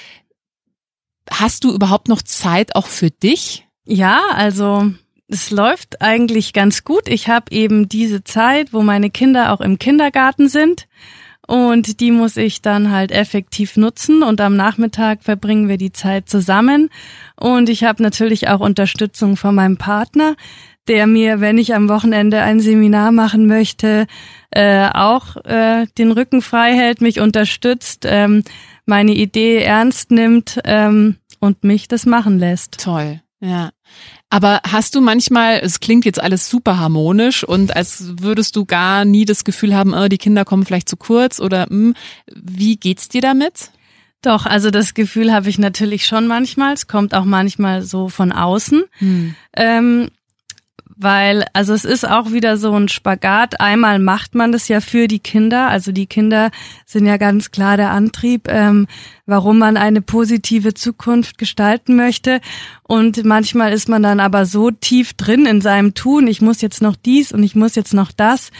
hast 1.30 1.64
du 1.64 1.72
überhaupt 1.72 2.08
noch 2.08 2.22
Zeit 2.22 2.74
auch 2.74 2.86
für 2.86 3.10
dich? 3.10 3.66
Ja, 3.84 4.22
also 4.34 4.90
es 5.28 5.50
läuft 5.50 6.02
eigentlich 6.02 6.52
ganz 6.52 6.84
gut. 6.84 7.08
Ich 7.08 7.28
habe 7.28 7.52
eben 7.52 7.88
diese 7.88 8.24
Zeit, 8.24 8.72
wo 8.72 8.82
meine 8.82 9.10
Kinder 9.10 9.52
auch 9.52 9.60
im 9.60 9.78
Kindergarten 9.78 10.48
sind. 10.48 10.88
Und 11.46 12.00
die 12.00 12.10
muss 12.10 12.36
ich 12.36 12.62
dann 12.62 12.90
halt 12.90 13.12
effektiv 13.12 13.76
nutzen 13.76 14.22
und 14.22 14.40
am 14.40 14.56
Nachmittag 14.56 15.22
verbringen 15.22 15.68
wir 15.68 15.78
die 15.78 15.92
Zeit 15.92 16.28
zusammen. 16.28 16.90
Und 17.36 17.68
ich 17.68 17.84
habe 17.84 18.02
natürlich 18.02 18.48
auch 18.48 18.60
Unterstützung 18.60 19.36
von 19.36 19.54
meinem 19.54 19.76
Partner, 19.76 20.34
der 20.88 21.06
mir, 21.06 21.40
wenn 21.40 21.58
ich 21.58 21.74
am 21.74 21.88
Wochenende 21.88 22.42
ein 22.42 22.60
Seminar 22.60 23.12
machen 23.12 23.46
möchte, 23.46 24.06
äh, 24.50 24.88
auch 24.88 25.36
äh, 25.44 25.86
den 25.98 26.12
Rücken 26.12 26.42
frei 26.42 26.74
hält, 26.74 27.00
mich 27.00 27.20
unterstützt, 27.20 28.04
ähm, 28.06 28.42
meine 28.84 29.12
Idee 29.12 29.58
ernst 29.58 30.10
nimmt 30.10 30.60
ähm, 30.64 31.16
und 31.40 31.64
mich 31.64 31.88
das 31.88 32.06
machen 32.06 32.38
lässt. 32.38 32.80
Toll. 32.80 33.20
Ja. 33.40 33.70
Aber 34.30 34.60
hast 34.66 34.94
du 34.94 35.00
manchmal, 35.00 35.60
es 35.62 35.80
klingt 35.80 36.04
jetzt 36.04 36.20
alles 36.20 36.48
super 36.48 36.78
harmonisch 36.78 37.44
und 37.44 37.76
als 37.76 38.18
würdest 38.20 38.56
du 38.56 38.64
gar 38.64 39.04
nie 39.04 39.24
das 39.24 39.44
Gefühl 39.44 39.74
haben, 39.74 39.94
oh, 39.94 40.08
die 40.08 40.18
Kinder 40.18 40.44
kommen 40.44 40.64
vielleicht 40.64 40.88
zu 40.88 40.96
kurz 40.96 41.40
oder 41.40 41.66
mh, 41.68 41.68
hm, 41.70 41.94
wie 42.34 42.76
geht's 42.76 43.08
dir 43.08 43.20
damit? 43.20 43.70
Doch, 44.22 44.46
also 44.46 44.70
das 44.70 44.94
Gefühl 44.94 45.32
habe 45.32 45.48
ich 45.48 45.58
natürlich 45.58 46.06
schon 46.06 46.26
manchmal. 46.26 46.72
Es 46.72 46.86
kommt 46.88 47.14
auch 47.14 47.24
manchmal 47.24 47.82
so 47.82 48.08
von 48.08 48.32
außen. 48.32 48.82
Hm. 48.98 49.34
Ähm, 49.54 50.08
weil, 50.96 51.44
also 51.52 51.74
es 51.74 51.84
ist 51.84 52.08
auch 52.08 52.32
wieder 52.32 52.56
so 52.56 52.72
ein 52.72 52.88
Spagat. 52.88 53.60
Einmal 53.60 53.98
macht 53.98 54.34
man 54.34 54.50
das 54.50 54.66
ja 54.68 54.80
für 54.80 55.08
die 55.08 55.18
Kinder, 55.18 55.68
also 55.68 55.92
die 55.92 56.06
Kinder 56.06 56.50
sind 56.86 57.06
ja 57.06 57.18
ganz 57.18 57.50
klar 57.50 57.76
der 57.76 57.90
Antrieb, 57.90 58.48
ähm, 58.48 58.86
warum 59.26 59.58
man 59.58 59.76
eine 59.76 60.00
positive 60.00 60.72
Zukunft 60.72 61.36
gestalten 61.36 61.96
möchte. 61.96 62.40
Und 62.82 63.24
manchmal 63.24 63.74
ist 63.74 63.88
man 63.90 64.02
dann 64.02 64.20
aber 64.20 64.46
so 64.46 64.70
tief 64.70 65.12
drin 65.12 65.44
in 65.44 65.60
seinem 65.60 65.92
Tun, 65.92 66.26
ich 66.26 66.40
muss 66.40 66.62
jetzt 66.62 66.80
noch 66.80 66.96
dies 66.96 67.30
und 67.30 67.42
ich 67.42 67.54
muss 67.54 67.74
jetzt 67.74 67.92
noch 67.92 68.10
das, 68.10 68.50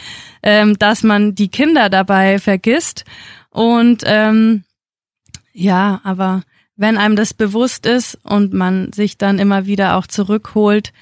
ähm, 0.43 0.77
dass 0.77 1.01
man 1.01 1.33
die 1.33 1.49
Kinder 1.49 1.89
dabei 1.89 2.37
vergisst. 2.37 3.03
Und 3.49 4.03
ähm, 4.05 4.63
ja, 5.53 6.01
aber 6.03 6.43
wenn 6.75 6.99
einem 6.99 7.15
das 7.15 7.33
bewusst 7.33 7.87
ist 7.87 8.19
und 8.21 8.53
man 8.53 8.93
sich 8.93 9.17
dann 9.17 9.39
immer 9.39 9.65
wieder 9.65 9.97
auch 9.97 10.05
zurückholt, 10.05 10.93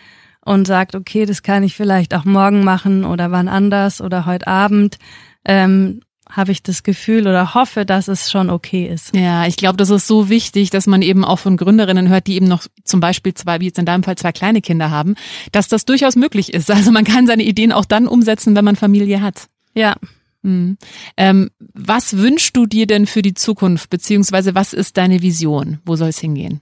und 0.46 0.66
sagt, 0.66 0.96
okay, 0.96 1.26
das 1.26 1.44
kann 1.44 1.64
ich 1.64 1.76
vielleicht 1.76 2.14
auch 2.14 2.24
morgen 2.24 2.64
machen 2.64 3.04
oder 3.04 3.32
wann 3.32 3.50
anders 3.50 4.00
oder 4.00 4.26
heute 4.26 4.48
Abend, 4.48 4.98
ähm, 5.44 6.00
habe 6.30 6.52
ich 6.52 6.64
das 6.64 6.84
Gefühl 6.84 7.28
oder 7.28 7.54
hoffe, 7.54 7.86
dass 7.86 8.08
es 8.08 8.32
schon 8.32 8.50
okay 8.50 8.88
ist. 8.88 9.16
Ja, 9.16 9.46
ich 9.46 9.58
glaube, 9.58 9.78
das 9.78 9.90
ist 9.90 10.08
so 10.08 10.30
wichtig, 10.30 10.70
dass 10.70 10.88
man 10.88 11.02
eben 11.02 11.24
auch 11.24 11.40
von 11.40 11.58
Gründerinnen 11.58 12.10
hört, 12.10 12.28
die 12.28 12.36
eben 12.36 12.48
noch 12.48 12.66
zum 12.84 13.00
Beispiel 13.00 13.34
zwei, 13.34 13.60
wie 13.60 13.66
jetzt 13.66 13.78
in 13.78 13.86
deinem 13.86 14.04
Fall 14.04 14.18
zwei 14.18 14.32
kleine 14.32 14.62
Kinder 14.62 14.90
haben, 14.90 15.16
dass 15.52 15.68
das 15.68 15.86
durchaus 15.86 16.16
möglich 16.16 16.54
ist. 16.54 16.72
Also 16.72 16.92
man 16.92 17.04
kann 17.04 17.28
seine 17.28 17.44
Ideen 17.44 17.72
auch 17.72 17.86
dann 17.86 18.08
umsetzen, 18.08 18.56
wenn 18.56 18.66
man 18.66 18.76
Familie 18.76 19.22
hat. 19.22 19.48
Ja. 19.74 19.96
Mhm. 20.42 20.78
Ähm, 21.18 21.52
was 21.74 22.18
wünschst 22.18 22.56
du 22.56 22.66
dir 22.66 22.86
denn 22.86 23.08
für 23.08 23.22
die 23.22 23.34
Zukunft, 23.34 23.90
beziehungsweise 23.90 24.56
was 24.56 24.74
ist 24.74 24.98
deine 24.98 25.22
Vision? 25.22 25.80
Wo 25.86 25.96
soll 25.96 26.10
es 26.10 26.20
hingehen? 26.20 26.62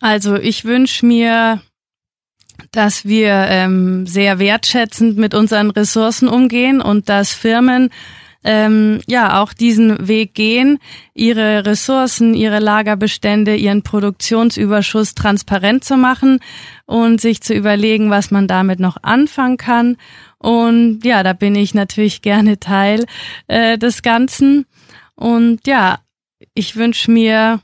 Also 0.00 0.36
ich 0.36 0.64
wünsche 0.64 1.06
mir 1.06 1.60
dass 2.72 3.04
wir 3.04 3.46
ähm, 3.48 4.06
sehr 4.06 4.38
wertschätzend 4.38 5.16
mit 5.16 5.34
unseren 5.34 5.70
Ressourcen 5.70 6.28
umgehen 6.28 6.80
und 6.80 7.08
dass 7.08 7.32
Firmen 7.32 7.90
ähm, 8.44 9.00
ja 9.06 9.40
auch 9.40 9.54
diesen 9.54 10.06
Weg 10.06 10.34
gehen, 10.34 10.78
ihre 11.14 11.64
Ressourcen, 11.64 12.34
ihre 12.34 12.58
Lagerbestände, 12.60 13.56
ihren 13.56 13.82
Produktionsüberschuss 13.82 15.14
transparent 15.14 15.82
zu 15.82 15.96
machen 15.96 16.40
und 16.84 17.20
sich 17.20 17.40
zu 17.40 17.54
überlegen, 17.54 18.10
was 18.10 18.30
man 18.30 18.46
damit 18.46 18.80
noch 18.80 18.98
anfangen 19.02 19.56
kann. 19.56 19.96
Und 20.38 21.00
ja, 21.04 21.22
da 21.22 21.32
bin 21.32 21.54
ich 21.54 21.74
natürlich 21.74 22.22
gerne 22.22 22.60
Teil 22.60 23.06
äh, 23.48 23.78
des 23.78 24.02
Ganzen. 24.02 24.66
Und 25.16 25.66
ja, 25.66 26.00
ich 26.52 26.76
wünsche 26.76 27.10
mir 27.10 27.60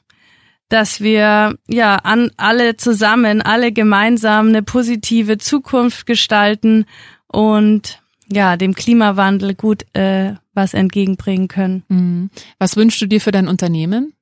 dass 0.71 1.01
wir 1.01 1.57
ja 1.69 1.97
an 1.97 2.31
alle 2.37 2.77
zusammen, 2.77 3.43
alle 3.43 3.73
gemeinsam 3.73 4.49
eine 4.49 4.63
positive 4.63 5.37
Zukunft 5.37 6.07
gestalten 6.07 6.87
und 7.27 8.01
ja 8.33 8.57
dem 8.57 8.75
Klimawandel 8.75 9.55
gut 9.55 9.85
äh, 9.95 10.35
was 10.55 10.73
entgegenbringen 10.73 11.49
können. 11.49 11.83
Mhm. 11.89 12.31
Was 12.59 12.77
wünschst 12.77 13.03
du 13.03 13.07
dir 13.07 13.21
für 13.21 13.33
dein 13.33 13.49
Unternehmen? 13.49 14.15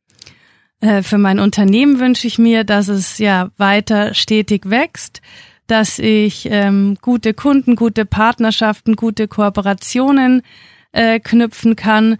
Äh, 0.80 1.02
für 1.02 1.18
mein 1.18 1.38
Unternehmen 1.38 2.00
wünsche 2.00 2.26
ich 2.26 2.38
mir, 2.38 2.64
dass 2.64 2.88
es 2.88 3.18
ja 3.18 3.50
weiter 3.58 4.14
stetig 4.14 4.70
wächst, 4.70 5.20
dass 5.66 5.98
ich 5.98 6.48
ähm, 6.50 6.96
gute 7.02 7.34
Kunden, 7.34 7.76
gute 7.76 8.06
Partnerschaften, 8.06 8.96
gute 8.96 9.28
Kooperationen 9.28 10.40
äh, 10.92 11.20
knüpfen 11.20 11.76
kann 11.76 12.16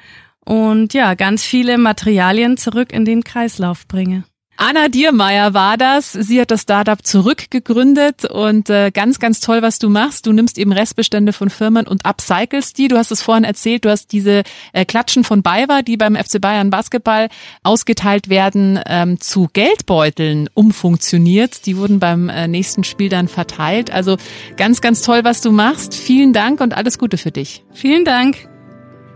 und 0.49 0.95
ja, 0.95 1.13
ganz 1.13 1.45
viele 1.45 1.77
Materialien 1.77 2.57
zurück 2.57 2.91
in 2.91 3.05
den 3.05 3.23
Kreislauf 3.23 3.87
bringe. 3.87 4.25
Anna 4.57 4.89
Diermeier 4.89 5.53
war 5.53 5.77
das. 5.77 6.13
Sie 6.13 6.41
hat 6.41 6.51
das 6.51 6.63
Startup 6.63 7.05
zurückgegründet 7.05 8.25
und 8.25 8.71
äh, 8.71 8.91
ganz, 8.91 9.19
ganz 9.21 9.41
toll, 9.41 9.61
was 9.61 9.79
du 9.79 9.91
machst. 9.91 10.27
Du 10.27 10.33
nimmst 10.33 10.57
eben 10.57 10.73
Restbestände 10.73 11.35
von 11.35 11.51
Firmen 11.51 11.87
und 11.87 12.07
upcycles 12.07 12.73
die. 12.73 12.89
Du 12.89 12.97
hast 12.97 13.13
es 13.13 13.21
vorhin 13.21 13.45
erzählt, 13.45 13.85
du 13.85 13.91
hast 13.91 14.11
diese 14.11 14.43
äh, 14.73 14.87
Klatschen 14.87 15.23
von 15.23 15.43
Bayer, 15.43 15.83
die 15.83 15.99
beim 15.99 16.17
FC 16.17 16.41
Bayern 16.41 16.71
Basketball 16.71 17.29
ausgeteilt 17.63 18.31
werden, 18.31 18.81
ähm, 18.87 19.21
zu 19.21 19.49
Geldbeuteln 19.53 20.49
umfunktioniert. 20.55 21.67
Die 21.67 21.77
wurden 21.77 22.01
beim 22.01 22.31
äh, 22.31 22.49
nächsten 22.49 22.85
Spiel 22.85 23.11
dann 23.11 23.29
verteilt. 23.29 23.93
Also 23.93 24.17
ganz, 24.57 24.81
ganz 24.81 25.03
toll, 25.03 25.25
was 25.25 25.43
du 25.43 25.53
machst. 25.53 25.95
Vielen 25.95 26.33
Dank 26.33 26.61
und 26.63 26.75
alles 26.75 26.99
Gute 26.99 27.19
für 27.19 27.31
dich. 27.31 27.65
Vielen 27.75 28.07
Dank. 28.07 28.49